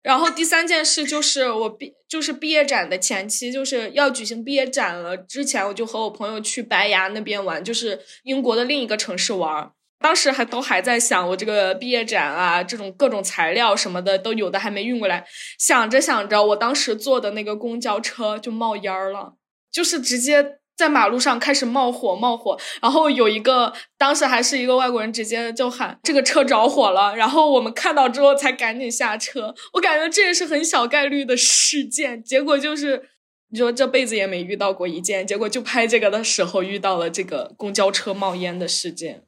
[0.02, 5.16] 然后第三件事就是我毕就是毕业展的前期，就是要举行毕业展了。
[5.16, 9.70] 之前我就和我朋友去白崖那边玩，就是英国的另一个城市玩。
[10.00, 15.24] 当时还都还在想我这个毕业展啊，这种各种材料什么的都有的还没运过来。
[15.58, 19.34] 想着想着，我当时坐的那个公交车就冒烟了，
[19.70, 20.58] 就是直接。
[20.76, 29.54] 在马路上开始冒火，冒火，然后有一个当时还是一个外国人，直接就喊这个车着火了，然后我们看到之后才赶紧下车。
[29.74, 33.10] 我感觉这也是很小概率的事件，结果就是
[33.50, 39.24] 你说这辈子也没遇到过一件，结果就拍这个的时候遇到了这个公交车冒烟的事件。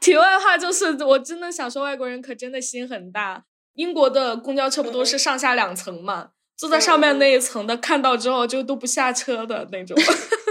[0.00, 3.44] 题外话就是，我真的想说，外国人可真的心很大。
[3.74, 6.30] 英国的公交车不都是上下两层嘛？
[6.56, 9.96] 坐在上面那一层的看到之后就都不下车的那种，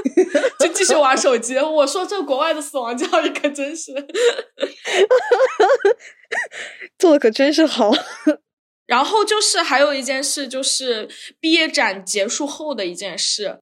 [0.60, 1.58] 就继续玩手机。
[1.58, 3.94] 我说这国外的死亡教育可真是，
[6.98, 7.92] 做的可真是好。
[8.88, 11.08] 然后就是还有一件事，就是
[11.40, 13.60] 毕业展结束后的一件事。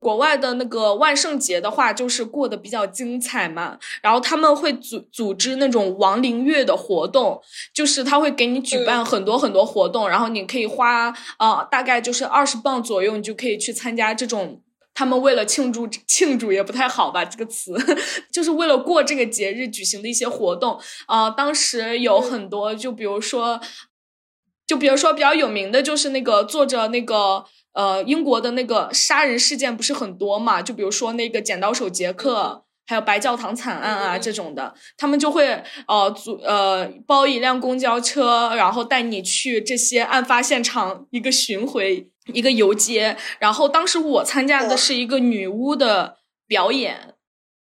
[0.00, 3.78] 国外的那个万圣节的话，就是过得比较精彩嘛。
[4.02, 7.40] 然后他们会组组织那种亡灵月的活动，
[7.72, 14.60] 就是他会给你举办很多很多活动，然后你可以花呃大概就是二十磅左右，你就可以去参加这种。
[14.94, 17.74] 他们为了庆祝庆祝也不太好吧，这个词
[18.32, 21.30] 就是为了过这个节日举行的一些活动啊。
[21.30, 23.60] 当时有很多，就比如说，
[24.66, 27.44] 就比如说比较有名的就是那个坐着那个。
[27.74, 30.60] 呃，英国的那个杀人事件不是很多嘛？
[30.60, 43.16] 就比如说那个剪刀手杰克，还有白教堂惨案啊这种的，他们就会呃组呃包一辆公交车，然后带你去这些案发现场一个巡回一个游街。
[43.38, 47.14] 然后当时我参加的是一个女巫的表演，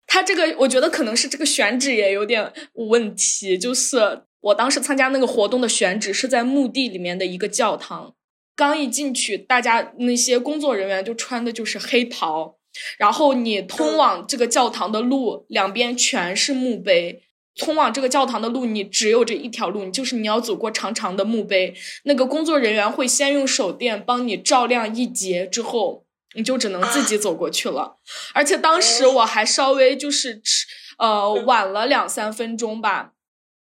[0.07, 8.15] 他这个我觉得可能是这个选址也有点问题，就是我当时参加那个活动的选址是在墓地里面的一个教堂，
[8.57, 12.57] 刚一进去，大家那些工作人员就穿的就是黑袍。
[12.97, 17.23] 然后你通往这个教堂的路两边全是墓碑，
[17.59, 21.75] 通往这个教堂的路你只有这一条路，你就是你要走过长长的墓碑。
[22.05, 27.99] 那个工作人员会先用手电帮你照亮一节，之后你就只能自己走过去了。
[28.33, 30.67] 而且当时我还稍微就是迟
[30.99, 33.11] 呃晚了两三分钟吧，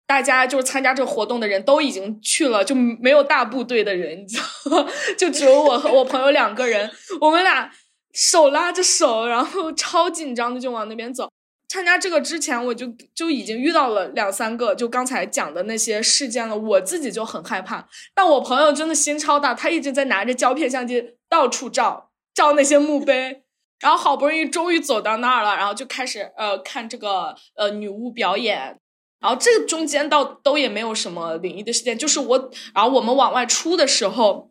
[0.07, 4.89] 大家就是参加这个活动的人都已经去了，就没有大部队的人，你知道吗？
[5.19, 7.71] 就只有我和我朋友两个人，我们俩。
[8.13, 11.31] 手拉着手，然后超紧张的就往那边走。
[11.71, 17.87] 参加这个之前，我就就已经遇到了两三个就刚才讲的那些事件了，我自己就很害怕。
[18.13, 23.45] 但我朋友真的心超大，他一直在拿着胶片相机到处照照那些墓碑，
[23.79, 28.77] 然后好不容易终于走到那儿了，然后就开始呃看这个呃女巫表演。
[29.21, 34.51] 然后这中间倒都也没有什么灵异的事件，就是我，然后我们往外出的时候。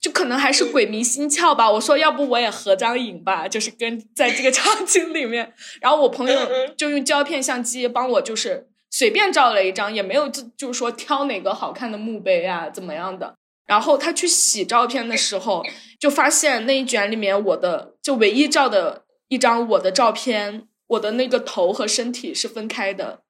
[0.00, 1.70] 就可能还是鬼迷心窍吧。
[1.70, 5.52] 我说，要不我也合张影吧，就是跟在这个场景里面。
[5.80, 6.40] 然后我朋友
[6.76, 13.34] 就用胶片相机帮我，就是随便照了一张，也没有就就是说挑哪个好看的墓碑啊怎么样的。
[13.66, 15.62] 然后他去洗照片的时候，
[16.00, 23.20] 就发现那一卷里面我的就唯一照的一张我的照片，我的那个头和身体是分开的。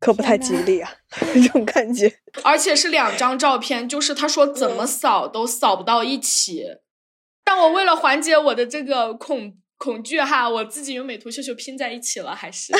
[0.00, 0.90] 可不太吉利啊，
[1.34, 2.12] 这种感觉。
[2.44, 6.64] 而且是两张照片，就是他说怎么扫都扫不到一起。
[7.44, 12.72] 但我为了缓解我的这个恐恐惧哈，我自己用美图秀秀拼在一起了，还是。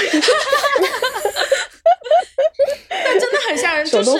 [2.88, 4.18] 但真的很吓人，就是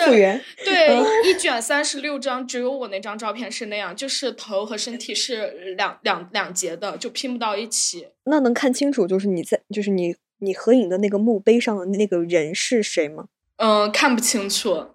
[0.65, 8.09] 对一卷三十六张，只有我那张照片是那样，就是头和身体是两两两截的，就拼不到一起。
[8.25, 10.17] 那能看清楚，就是你在，就是你。
[10.39, 13.27] 你合影的那个墓碑上的那个人是谁吗？
[13.57, 14.89] 嗯，看不清楚，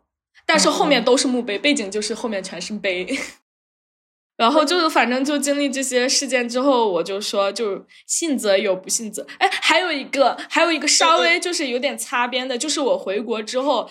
[0.46, 3.08] 但是后面都是墓碑，背景就是后面全是碑。
[4.36, 9.26] 然后就是反正就经历这些事件之后，我就说就信则有，不信则……
[9.38, 13.88] 哎，还有一个，还有一个稍微就是有点擦边的，就是我回国之后，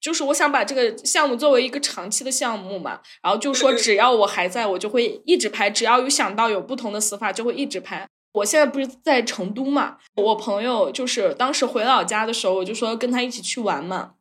[0.00, 8.08] 就是我想把这个项目作为一个长期的项目嘛，然后就说只要我还在，我就会一直拍，只要有想到有不同的死法，就会一直拍。
[8.32, 9.98] 我现在不是在成都嘛？
[10.16, 14.12] 我朋友就是当时回老家的时候，我就说跟他一起去玩嘛。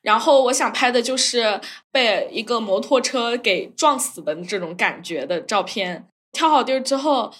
[0.00, 6.08] 然后我想拍的就是被一个摩托车给撞死的这种感觉的照片。
[6.32, 7.32] 挑好地儿之后，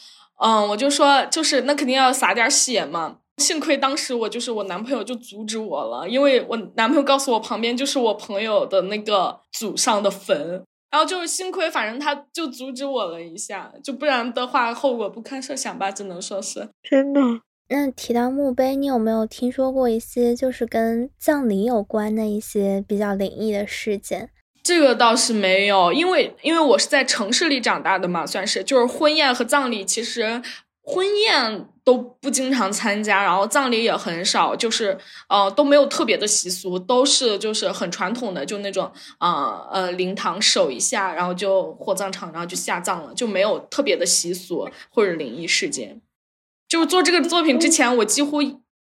[0.43, 3.19] 嗯，我就说就是那肯定要洒点血嘛。
[3.37, 10.65] 幸亏当时我就是我男朋友就阻止我了，因为我男朋友告诉我旁边就是我朋友的那个祖上的坟。
[10.91, 17.21] 然后就是幸亏，反正他就阻止我了一下，就不然的话后果不堪设想吧，只能说是真的。
[17.69, 24.31] 那提到墓碑，你有没有听说过一些就是跟葬礼有关的一些比较灵异的事件？
[24.63, 30.43] 这个倒是没有，因为因为我是在城市里长大的嘛，算是就是婚宴和葬礼其实。
[30.91, 34.97] 婚宴都不经常参加，然后葬礼也很少，就是
[35.29, 46.01] 呃都没有特别的习俗，都是就是很传统的，就那种啊呃灵堂守一下，然后就火葬场，然后就下葬了，就没有特别的习俗或者灵异事件。
[46.67, 48.39] 就做这个作品之前，我几乎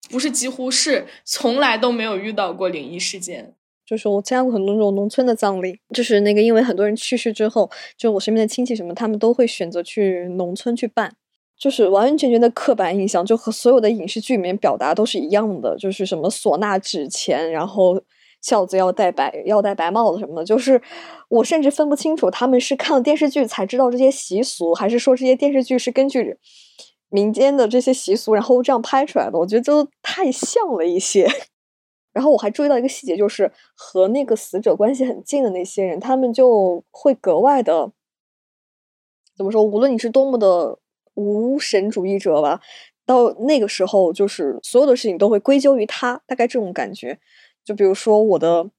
[0.09, 3.53] 不是几乎是从来都没有遇到过灵异事件。
[3.85, 11.13] 就是我参加过很多那种农村的葬礼，就是那个因为很多人去世之后，就我身边的亲戚什么，他们都会选择去农村去办。
[11.63, 18.01] 就是完完全全的刻板印象，就和所有的影视剧里面表达都是一样的，就是什么唢呐纸钱，然后
[18.41, 20.43] 孝子要戴白要戴白帽子什么的。
[20.43, 20.81] 就是
[21.29, 26.37] 我甚至分不清楚他们是看了电视剧才知道这些习俗，还是说这些电视剧是根据
[27.07, 29.39] 民间的这些习俗然后这样拍出来的。
[29.39, 31.25] 我觉得都太像了一些。
[32.11, 37.93] 然后我还注意到一个细节，就是和那个死者关系很近的那些人，他们就会格外的
[39.37, 39.63] 怎么说？
[39.63, 40.77] 无论你是多么的。
[41.15, 42.59] 无神主义者吧，
[43.05, 47.19] 到那个时候，就是所有的事情都会归咎于他，大概这种感觉。
[47.63, 48.69] 就比如说我的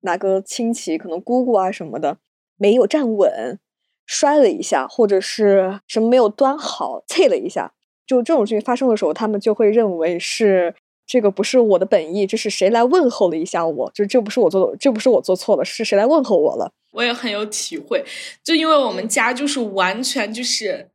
[0.00, 2.18] 哪个亲戚，可能姑姑啊什么的，
[2.56, 3.58] 没有站稳，
[4.06, 7.74] 摔了一下，或者是什么没有端好，啐了一下，
[8.06, 10.74] 就这种事情发生的时候，他们就会认为是
[11.06, 16.72] 这个不是我的本意，这是谁来问候了一下我，就这不是我做的，这不是我做错了，是谁来问候我了？
[16.92, 18.04] 我也很有体会，
[18.42, 20.88] 就因为我们家就是完全就是。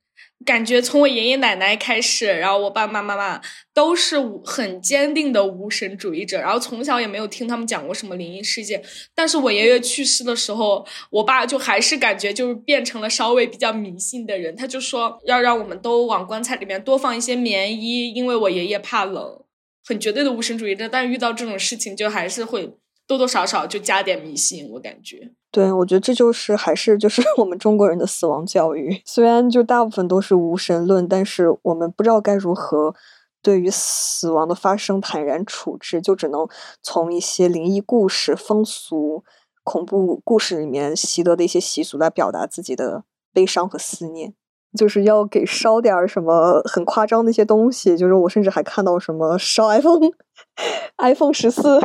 [0.44, 3.42] 感觉从我爷爷奶奶开始，然后我爸爸妈妈
[3.74, 8.84] 都是很坚定的无神主义者，然后从小也没有听他们讲过什么灵异事件。
[9.16, 19.42] 但是我爷爷去世的时候，我爸就还是感觉就是变成了稍微比较迷信的人，他就说要让我们都往棺材里面多放一些棉衣，因为我爷爷怕冷，
[19.86, 20.88] 很绝对的无神主义者。
[20.88, 22.72] 但是遇到这种事情，就还是会
[23.08, 25.32] 多多少少就加点迷信，我感觉。
[25.52, 29.02] 对，我觉得这就是还是就是 我们中国人的死亡教育。
[29.06, 32.94] 虽然就大部分都是无神论，但是我们不知道该如何
[33.42, 36.48] 对于死亡的发生坦然处置，就只能
[36.82, 39.24] 从一些灵异故事、风俗、
[39.64, 44.34] 恐怖故事里面习得的一些习俗来表达自己的悲伤和思念。
[44.78, 51.80] 就是要给烧点什么很夸张的一些东西，就是我甚至还看到什么烧 iPhone，iPhone 十四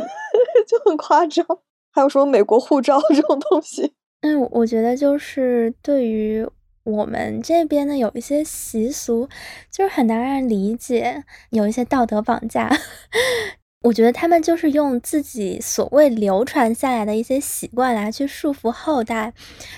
[0.85, 1.45] 很夸张。
[1.93, 3.93] 还有什么美国护照 这种东西？
[4.21, 6.47] 嗯，我觉得就是对于
[6.83, 9.27] 我们这边的有一些习俗，
[9.69, 12.69] 就是很难让人理解，有一些道德绑架。
[13.83, 19.33] 我觉得他们就是用自己所谓流传下来的一些习惯来去束缚后代。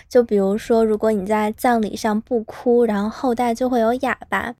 [0.10, 4.56] 就比如说，如果你在葬礼上不哭，然后后代就会有哑巴。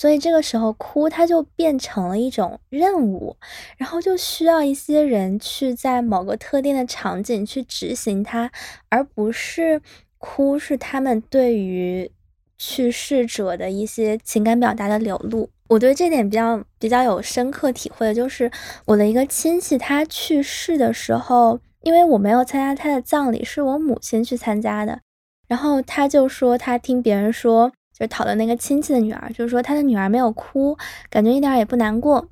[0.00, 3.36] 所以这个时候哭，它就变成了一种任务，
[3.76, 8.50] 然后就需要一些人去在某个特定的场景去执行它，
[8.88, 9.82] 而不是
[10.16, 12.10] 哭是他们对于
[12.56, 15.50] 去世者的一些情感表达的流露。
[15.68, 18.50] 我对这点比较比较有深刻体会的就是
[18.86, 25.00] 我的一个亲戚，他去世的时候，因为我没有参加他的葬礼，是我母亲去参加的，
[25.46, 27.70] 然后他就说他听别人说。
[28.00, 30.76] 就讨论那个亲戚的女儿，就是说他的女儿没有哭，
[31.10, 32.26] 感觉一点也不难过。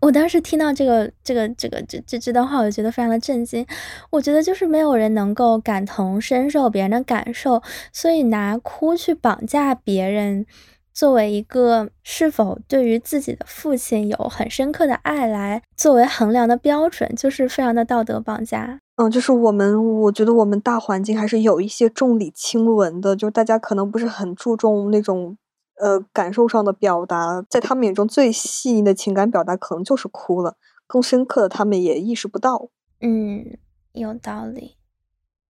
[0.00, 3.64] 我当时听到这个这个这个这这这段话，我就觉得非常的震惊。
[4.10, 7.62] 我觉得就是没有人能够感同身受别人的感受，
[7.92, 10.44] 所以拿哭去绑架别人，
[10.92, 18.80] 作为一个是否对于自己的父亲有很深刻的爱来作为衡量的标准，就是非常的道德绑架。
[18.96, 25.36] 嗯，就是我们，我觉得我们大环境还是有一些重理轻文的，就是大家可能不是很注重那种
[25.80, 32.68] 呃感受上的表达，在他们眼中最细腻的情感表达可能就是哭了，更深刻的他们也意识不到。
[33.00, 33.56] 嗯，
[33.92, 34.76] 有道理。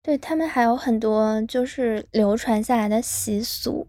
[0.03, 3.87] 对他们还有很多就是流传下来的习俗，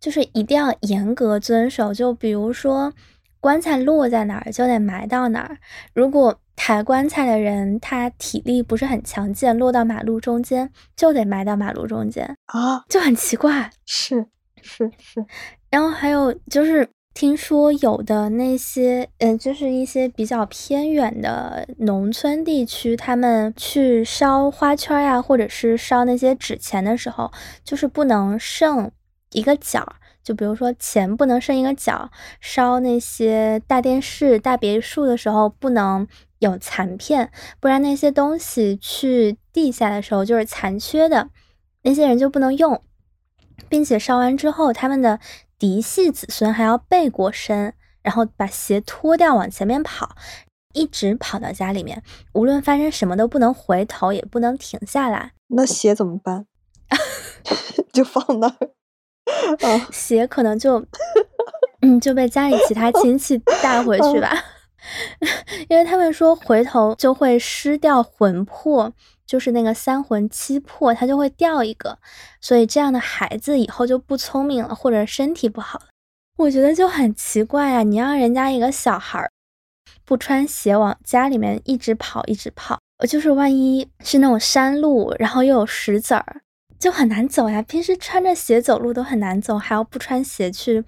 [0.00, 1.92] 就是一定要严格遵守。
[1.94, 2.92] 就比如说，
[3.40, 5.58] 棺材落在哪儿就得埋到哪儿，
[5.92, 6.38] 如果。
[6.60, 13.70] 抬棺材的人，他体力不是很强健，落到马路中间就得埋到马路中间啊，就很奇怪。
[13.86, 14.26] 是
[14.60, 15.24] 是是，
[15.70, 27.30] 然后还有就是，听说有的那些，嗯，就是一些比较偏远的农村地区，他们去烧花圈呀，或者是烧那些纸钱的时候，
[27.62, 28.90] 就是不能剩
[29.32, 29.96] 一个角。
[30.22, 36.06] 就比如说钱不能剩一个角，烧那些大电视、大别墅的时候不能
[36.40, 41.30] 有残片，不然那些东西去地下的时候就是残缺的，
[41.82, 42.82] 那些人就不能用，
[43.70, 45.18] 并且烧完之后，他们的
[45.58, 47.72] 嫡系子孙还要背过身，
[48.02, 50.14] 然后把鞋脱掉往前面跑，
[50.74, 52.02] 一直跑到家里面，
[52.34, 55.32] 无论发生什么都不能回头，也不能停下来。
[55.46, 56.44] 那鞋怎么办？
[57.94, 58.77] 就放那儿。
[59.92, 60.84] 鞋可能就，
[61.82, 64.32] 嗯，就被家里其他亲戚带回去吧，
[65.68, 68.92] 因为他们说回头就会失掉魂魄，
[69.26, 71.98] 就是那个三魂七魄，它就会掉一个，
[72.40, 75.86] 所以这样的孩子以后就不聪明了，或者身体不好了。
[76.38, 79.28] 我觉得就很奇怪啊，你让人家一个小孩
[80.04, 86.40] 不穿鞋往家里面一直跑，一直跑，就是万一是那种山路，然后又有石子儿。
[86.78, 90.84] 就很难走呀，平时穿着鞋走路都很难走，还要不穿鞋去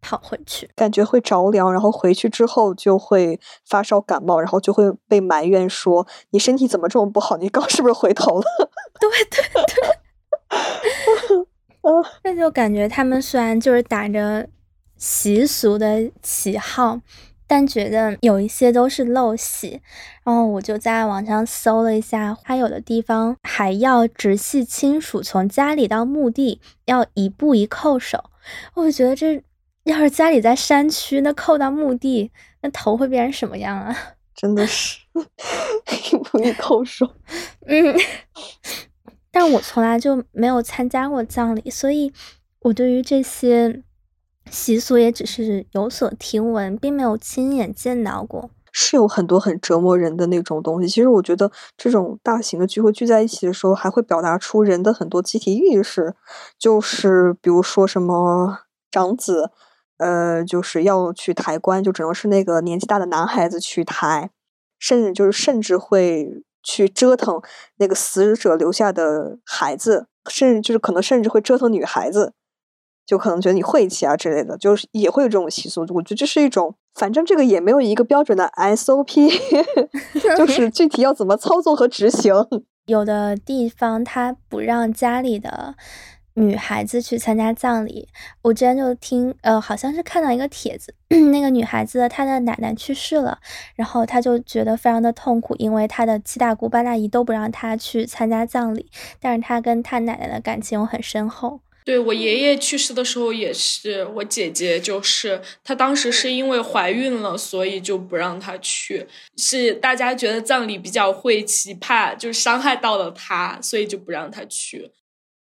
[0.00, 7.36] 跑回去，感觉会着凉，然后回去之后就会发烧感冒，然后就会被埋怨说你身体怎么这么不好？
[7.38, 8.44] 你刚 是不是回头了？
[9.00, 11.46] 对 对对，
[12.24, 14.48] 那就感觉他们虽然就是打着
[14.96, 17.00] 习俗的旗号。
[17.52, 19.80] 但觉得有一些都是陋习，
[20.22, 28.30] 然后我就在网上搜了一下，它有的地方还要直系亲属从家里到墓地要一步一叩首。
[28.74, 29.42] 我觉得这
[29.82, 32.30] 要是家里在山区，那叩到墓地，
[32.60, 33.96] 那头会变成什么样啊？
[34.32, 35.00] 真的是
[36.12, 37.04] 一步一叩首。
[37.66, 37.98] 嗯，
[39.32, 42.12] 但我从来就没有参加过葬礼，所以
[42.60, 43.82] 我对于这些。
[44.50, 48.50] 习俗也只是有所听闻，并没有亲眼见到过。
[48.72, 50.88] 是有很多很折磨人的那种东西。
[50.88, 56.14] 其实我觉得，这种大型的聚会聚在一起的时候，还会表达出人的很多集体意识，
[56.56, 58.60] 就是比如说什么
[58.90, 59.50] 长子，
[59.98, 64.30] 呃，就是要去抬棺，就只能是那个年纪大的男孩子去抬，
[64.78, 67.42] 甚至就是甚至会去折腾
[67.78, 72.34] 那个死者留下的孩子，甚至就是可能甚至会折腾女孩子。
[73.10, 75.80] 就可能觉得你晦气啊之类的，就是也会有这种习俗。
[75.80, 79.28] 我觉得这是一种，反正这个也没有一个标准的 SOP，
[80.38, 82.32] 就是具体要怎么操作和执行。
[82.86, 85.74] 有的地方他不让家里的
[86.34, 88.06] 女孩子去参加葬礼。
[88.42, 90.94] 我之前就听，呃，好像是看到一个帖子，
[91.32, 93.40] 那个女孩子她的奶奶去世了，
[93.74, 98.88] 然后她就觉得非常的痛苦，因为她的七大姑八大姨都不让她去参加葬礼，
[99.20, 101.58] 但是她跟她奶奶的感情又很深厚。
[101.84, 109.06] 对我爷爷去世的时候也是，我姐姐就是她当时是因为怀孕了，所以就不让她去。
[109.36, 114.92] 是大家觉得葬礼比较晦气，怕就是伤害到了她，所以就不让她去。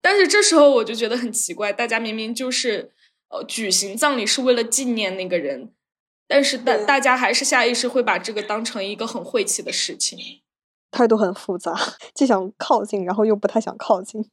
[0.01, 2.91] 但是这时候我就觉得很奇怪，大家明明就是
[3.29, 5.71] 呃举行葬礼是为了纪念那个人，
[6.27, 10.19] 但是大大家还是下意识会把这个当成一个很晦气的事情，
[10.91, 11.79] 态度很复杂，
[12.15, 14.29] 既想靠近，然后又不太想靠近。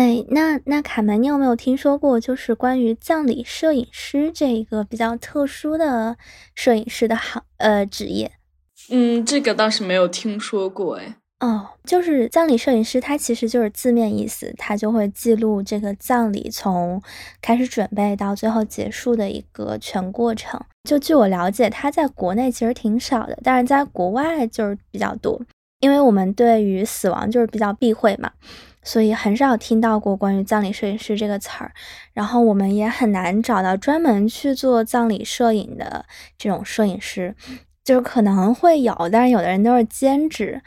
[0.00, 6.16] 哎，那那卡门，你有没有听说过，就是关于葬礼摄影师这一个比较特殊的
[6.54, 8.32] 摄影师的行呃职业？
[8.88, 10.96] 嗯，这个倒是没有听说过。
[10.96, 17.02] 哎，哦，就是葬礼摄影师，他其实就是字面意思，他就会记录这个葬礼从
[17.42, 20.58] 开始准备到最后结束的一个全过程。
[20.88, 25.38] 就据我了解，他在国内其实挺少的，但是在国外就是比较多，
[25.80, 28.30] 因为我们对于死亡就是比较避讳嘛。
[28.82, 31.72] 所以很少听到过关于葬礼摄影师这个词儿，
[32.12, 36.04] 然后我们也很难找到专门去做葬礼摄影的
[36.38, 37.34] 这种摄影师，
[37.84, 40.62] 就是可能会有，但是有的人都是兼职。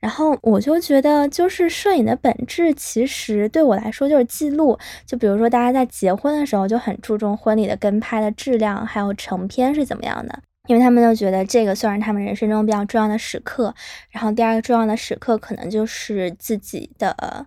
[0.00, 4.76] 然后我就觉得，就是摄影的本质其实对我来说就是记录。
[5.06, 10.40] 就比如说大家在结婚的时候就很注重婚礼的跟拍的质量，还有成片是怎么样的。
[10.68, 13.74] 因为他们就觉得这个算是他们人生中比较重要的时刻，
[14.10, 17.46] 然后第二个重要的时刻可能就是自己的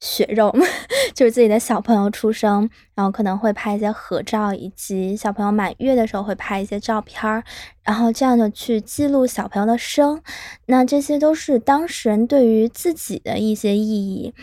[0.00, 0.52] 血肉，
[1.14, 7.44] 就是自己的小朋友出生，然后可能会拍一些合照，以及小朋友满月的时候会拍一些照片儿，
[7.84, 10.20] 然后这样的去记录小朋友的生，
[10.66, 14.34] 那这些都是当事人对于自己的一些意义。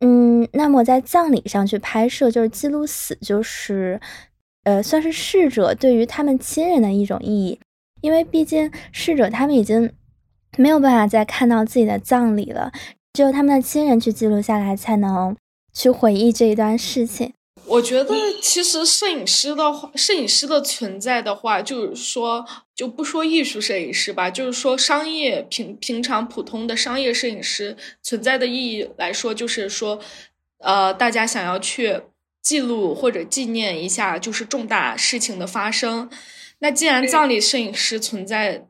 [0.00, 4.00] 嗯，那么在葬礼上去拍摄，就是记录死，就是。
[4.64, 7.60] 呃，算是逝者对于他们亲人的一种意义，
[8.00, 9.92] 因为毕竟逝者他们已经
[10.56, 12.72] 没有办法再看到自己的葬礼了，
[13.12, 15.36] 只有他们的亲人去记录下来，才能
[15.74, 17.34] 去回忆这一段事情。
[17.66, 22.44] 我觉得，其实摄影师的话，摄影师的存在的话，就是说，
[22.74, 29.98] 就不说艺术摄影师吧，就是说商业平平常普通的商业摄影师存在的意义来说，就是说，
[30.58, 32.00] 呃，大家想要去。
[32.44, 36.08] 记录或者纪念一下，就是重大事情的发生。
[36.60, 38.66] 那既然葬礼摄影师存在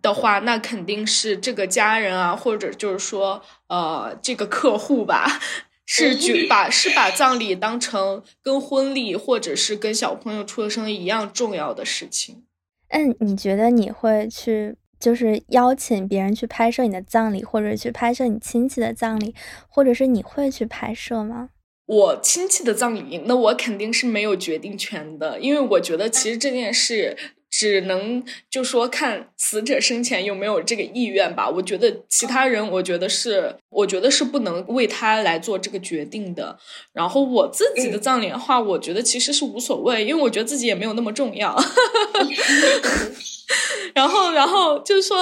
[0.00, 5.40] 的话，那肯定是这个家人啊，或者就是说，呃，这个客户吧，
[5.84, 12.44] 是举把是把葬礼当成跟婚礼或者是跟小朋友出生一样重要的事情。
[12.88, 19.34] 嗯，你觉得你会去就是邀请别人去拍摄你的葬礼，或者去拍摄你亲戚的葬礼，
[19.68, 21.50] 或者是你会去拍摄吗？
[21.86, 27.16] 我亲戚的葬礼，那我肯定是没有决定权的，因为我觉得其实这件事
[27.48, 31.48] 只能就说看死者生前有没有这个意愿吧。
[31.48, 36.58] 我觉得其他人，我觉得是，我觉得是不能为他来做这个决定的。
[36.92, 41.56] 然后我自己的葬礼的话，我觉得其实是无所谓，因为我觉得自己也没有那么重要。
[43.94, 45.16] 然后，然后就是说，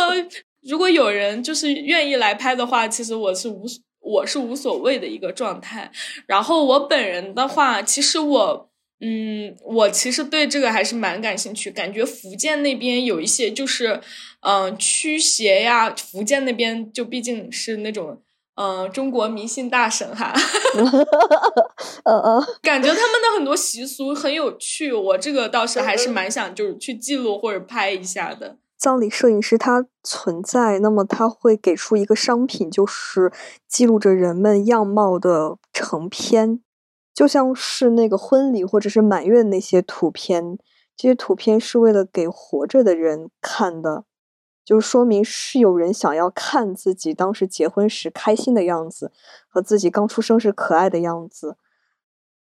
[0.62, 3.78] 如果有人就是愿意来拍的话，其实我是无所。
[4.04, 5.90] 我是无所谓的一个状态，
[6.26, 14.00] 然后我本人的话，其实我，嗯，我其实对这个还是蛮感兴趣，感觉福建那边有一些就是，
[14.40, 18.20] 嗯，驱邪呀，福建那边就毕竟是那种，
[18.56, 20.32] 嗯，中国迷信大神哈，
[22.04, 28.58] 嗯嗯，感觉他们的很多习俗很有趣，我这个倒是还是蛮想就是去记录或者拍一下的。
[28.76, 33.32] 葬礼摄影师他存在，那么他会给出一个商品，就是
[33.66, 36.60] 记录着人们样貌的成片，
[37.14, 40.58] 就像是那个婚礼或者是满月那些图片，
[40.96, 44.04] 这些图片是为了给活着的人看的，
[44.64, 49.10] 就说明是有人想要看自己当时结婚时开心的样子，
[49.48, 51.56] 和自己刚出生时可爱的样子。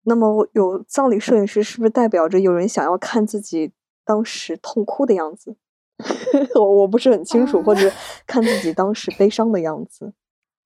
[0.05, 3.73] 那么有葬礼摄影师，是不是代表着有人想要看自己
[4.05, 5.57] 当时痛哭的样子？
[6.55, 7.91] 我我不是很清楚，或者
[8.27, 10.13] 看自己当时悲伤的样子。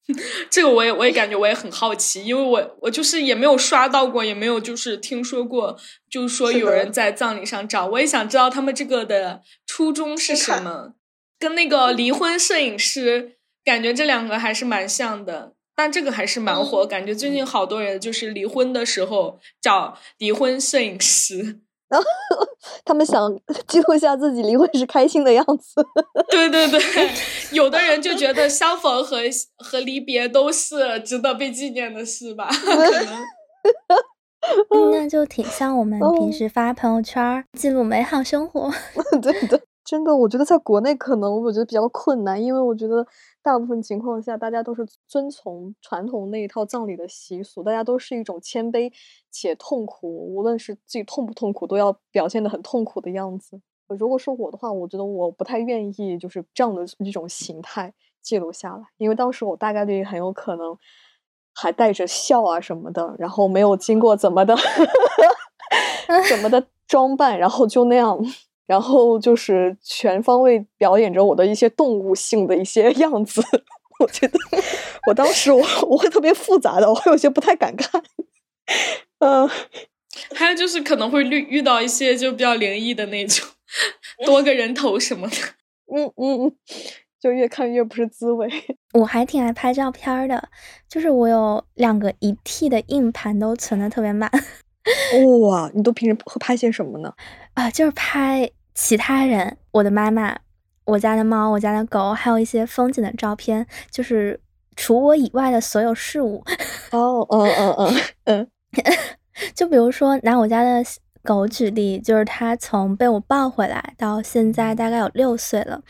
[0.48, 5.76] 这个我也我也感觉我也很好奇，因为我我就是也没有刷到过，也没有就是听说过，
[6.08, 10.92] 就是说有人在葬礼上找，我也想知道他们这个的初衷是什么。
[11.40, 13.32] 跟那个离婚摄影师，
[13.64, 21.60] 感觉这两个还是蛮像的，但这个还是蛮火，感觉最近好多人就是离婚的时候找离婚摄影师。
[21.88, 22.06] 然后
[22.84, 23.30] 他们想
[23.68, 25.74] 记录一下自己离婚时开心的样子。
[26.28, 26.80] 对 对对，
[27.52, 29.18] 有的人就觉得相逢和
[29.58, 32.48] 和离别都是值得被纪念的事吧？
[34.68, 38.72] 可能，那就挺像我们平时发朋友圈记录美好生活。
[39.20, 43.06] 对的，真的，我觉得在国内可能我觉得比较困难，因为我觉得
[43.40, 48.92] 大部分情况下大家都是遵从传统那一套葬礼的习俗，大家都是一种谦卑
[49.30, 53.60] 且痛苦，无论是自己痛不痛苦，都要表现的很痛苦的样子。
[53.86, 60.76] 如果是我的话，我觉得我不太愿意就是这样的一种形态记录下来，因为当时我大概率很有可能
[61.54, 64.56] 还带着笑啊什么的，然后没有经过怎么的
[66.28, 68.18] 怎么的装扮，然后就那样。
[68.66, 73.42] 然后就是全方位表演着我的一些动物性的一些 样子，
[74.00, 74.38] 我觉得
[75.08, 78.02] 我当时我我会特别复杂的，我会有些不太敢看。
[79.20, 79.48] 嗯，
[80.34, 83.46] 还有就是可能会遇遇到一些就比较灵异的那种，
[84.26, 85.36] 多个人头什么的。
[85.94, 86.52] 嗯嗯嗯，
[87.20, 88.50] 就越看越不是滋味。
[88.94, 90.48] 我还挺爱拍照片的，
[90.88, 94.30] 就是我有两个一 T 的硬盘都存的特别满。
[95.42, 97.12] 哇，你都平时会拍些什么呢？
[97.56, 100.36] 啊，就是拍其他人，我的妈妈，
[100.84, 104.38] 我家的猫，我家的狗，还有一些风景的照片，就是
[104.76, 106.44] 除我以外的所有事物。
[106.92, 107.94] 哦，哦哦哦
[108.24, 108.46] 嗯，
[109.56, 110.84] 就比如说拿我家的
[111.22, 115.80] 狗举例，就是它从被我抱回来到现在大概有六岁了，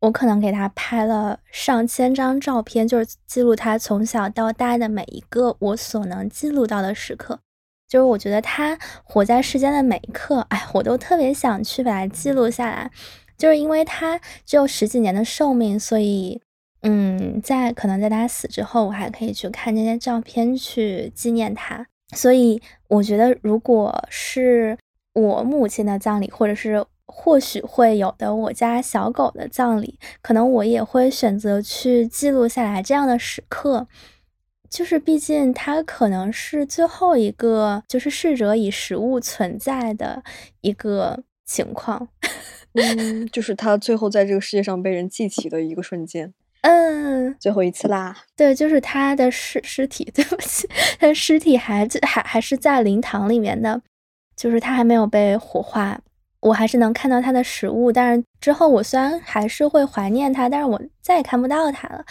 [0.00, 7.38] 我可能给它拍了上千张照片，就是记录它从小到大的每一个我所能记录到的时刻。
[7.92, 12.90] 就是我觉得他活在世间的每一刻，哎，我都特别想去把它记录下来。
[13.36, 16.40] 就是因为他只有十几年的寿命，所以，
[16.80, 21.86] 嗯，在可能在他死之后，我还可以去看这些照片去纪念他。
[22.16, 24.78] 所以我觉得，如果是
[25.12, 33.86] 我母亲的葬礼，或者是或许会有的我家小狗的葬礼，可能我也会选择去记录下来这样的时刻。
[34.72, 40.22] 就是，毕竟它可能是最后一个，就是逝者以食物存在的
[40.62, 42.08] 一个情况。
[42.72, 46.32] 嗯，就是他最后在这个世界上被人记起的一个瞬间。
[46.62, 48.16] 嗯，最后一次啦。
[48.34, 50.66] 对，就是他的尸尸体， 对不起，
[50.98, 53.82] 他的尸体还还还是在灵堂里面的，
[54.34, 56.00] 就是他还没有被火化，
[56.40, 57.92] 我还是能看到他的食物。
[57.92, 62.02] 但是之后我虽然还是会怀念他，但是我再也看不到他了，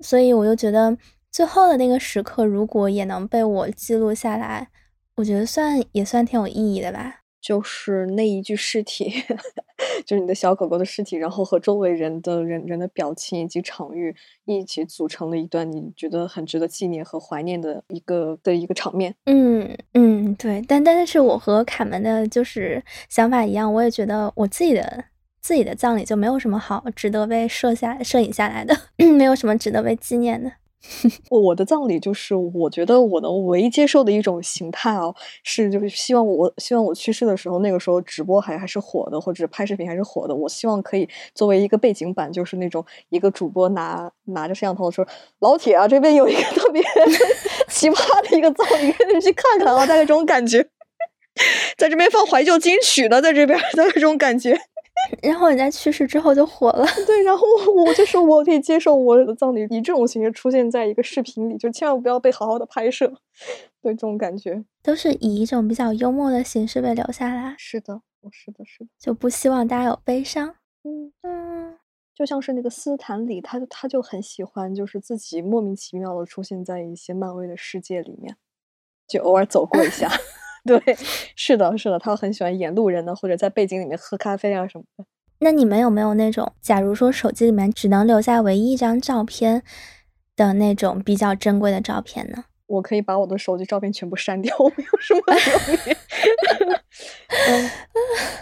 [0.00, 0.96] 所以我就觉得。
[1.36, 4.68] 最后的那个时刻，如果也能被我记录下来，
[5.16, 7.16] 我觉得算也算挺有意义的吧。
[7.42, 9.12] 就是那一具尸体，
[10.06, 14.16] 就是你的小狗狗的尸体，然后和周围人的人人的表情以及场域
[14.46, 19.14] 一起组成了一段你觉得很值得纪念和怀念的一个的一个场面。
[19.26, 20.64] 嗯嗯，对。
[20.66, 25.04] 但但是我和卡门的就是想法一样，我也觉得我自己的
[25.42, 28.74] 自己的葬礼就没有什么好值得被摄下摄影下来的，
[29.18, 30.50] 没有什么值得被纪念的。
[31.30, 40.34] 我的葬礼就是，我觉得我能唯一接受的一种形态哦，是就是希望我希望我去世的时候，那个时候直播还还是火的，或者拍视频还是火的。
[40.34, 45.06] 我希望可以作为一个背景板，就是那种一个主播拿拿着摄像头说
[45.40, 46.82] ：“老铁啊，这边有一个特别
[47.68, 50.68] 奇葩的一个葬礼，你去看看啊！”大概这种感觉，
[51.76, 54.56] 在这边放怀旧金曲的，在这边大概这种感觉。
[55.22, 57.46] 然后人家去世之后就火了， 对，然后
[57.84, 63.06] 我就说我可以接受我的葬礼以这种形式出现在一个视频里，就千万不要被好好的拍摄，
[63.80, 67.54] 对这种感觉都是以一种比较幽默的形式被留下来。
[67.56, 68.00] 是的，
[68.32, 70.56] 是的，是的，就不希望大家有悲伤。
[70.82, 71.78] 嗯嗯，
[72.14, 78.36] 就像是那个斯坦李，他他就很喜欢，就是自己莫名其妙的出现在一些漫威的世界里面，
[79.06, 80.10] 就偶尔走过一下。
[80.84, 80.96] 对，
[81.36, 85.04] 是的，是的，他很喜欢演路人呢，或者在背景里面喝咖啡啊什么的。
[85.38, 89.62] 那你们有没有那种，假如说手机里面只能留下唯一一张照片
[90.34, 92.44] 的那种比较珍贵的照片呢？
[92.66, 95.96] 我可以把我的手机照片全部删掉， 我没有什么 留恋。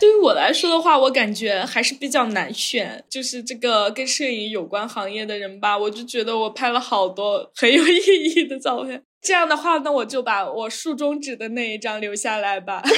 [0.00, 3.04] 对于我来说的话，我感觉还是比较难选。
[3.10, 7.96] 就是这个跟摄影有关行业的人吧，我就觉得我拍了好多很有意
[8.36, 9.02] 义的照片。
[9.24, 12.82] 这样的话，那我就把我竖中指的那一张留下来吧。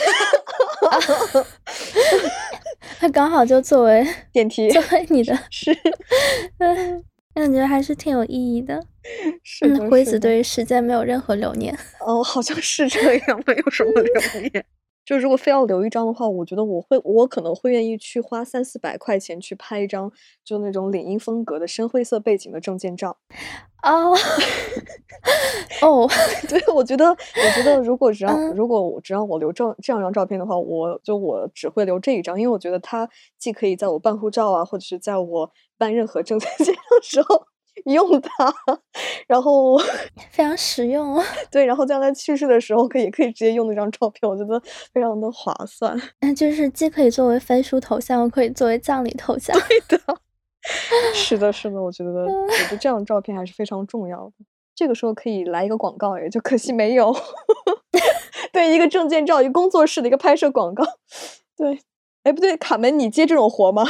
[2.98, 5.72] 他刚好就作为 点题，作为你的 是。
[7.34, 8.82] 感觉还是挺有意义的。
[9.44, 11.78] 是的，辉子对时间没有任何留念。
[12.00, 12.98] 哦，好像是这
[13.28, 14.64] 样，没有什么留念。
[15.06, 20.10] 就如果非要留一张的话，我觉得我会，我可能会愿意去花三四百块钱去拍一张，
[20.44, 23.16] 就那种领英风格的深灰色背景的证件照。
[23.84, 24.12] 哦，
[25.80, 26.10] 哦，
[26.50, 37.46] 对，我觉得，我觉得如果只要如果我只让我留这这样一张照片的话，我就我只会留这一张，因为我觉得它既可以在我办护照啊，或者是在我办任何证件照的时候。
[37.84, 38.54] 用它，
[39.28, 39.78] 然后
[40.32, 41.22] 非常实用。
[41.50, 44.60] 对，然后将来去世的时候，可以可以直接用那张照片，我觉得
[44.92, 45.96] 非常的划算。
[46.20, 49.56] 那就是既可以作为飞书头像，又可以作为葬礼头像。
[49.88, 50.18] 对的，
[51.14, 54.32] 是的，是的，我觉得我觉得这样照片还是非常重要的。
[54.74, 57.14] 这个时候可以来一个广告，也就可惜没有。
[58.52, 60.84] 对，一个证件照，一个工作室的一个拍摄广告。
[61.56, 61.78] 对，
[62.24, 63.84] 哎，不对，卡门，你接这种活吗？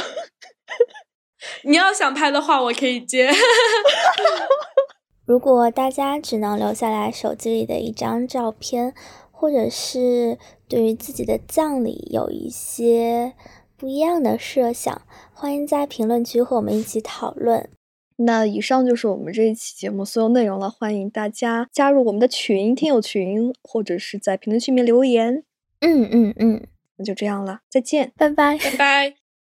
[1.63, 3.29] 你要想拍的话，我可以接。
[5.25, 8.93] 如果大家只能留下来手机里的一张照片，
[9.31, 13.33] 或者是对于自己的葬礼有一些
[13.75, 15.01] 不一样的设想，
[15.33, 17.69] 欢迎在评论区和我们一起讨论。
[18.19, 25.43] 那以上就是我们这一期节目所有内容了，欢迎大家加入我们的群听友群，或者是在评论区里面留言。
[25.81, 26.65] 嗯嗯嗯，
[26.95, 29.26] 那就这样了，再见，拜拜，拜拜。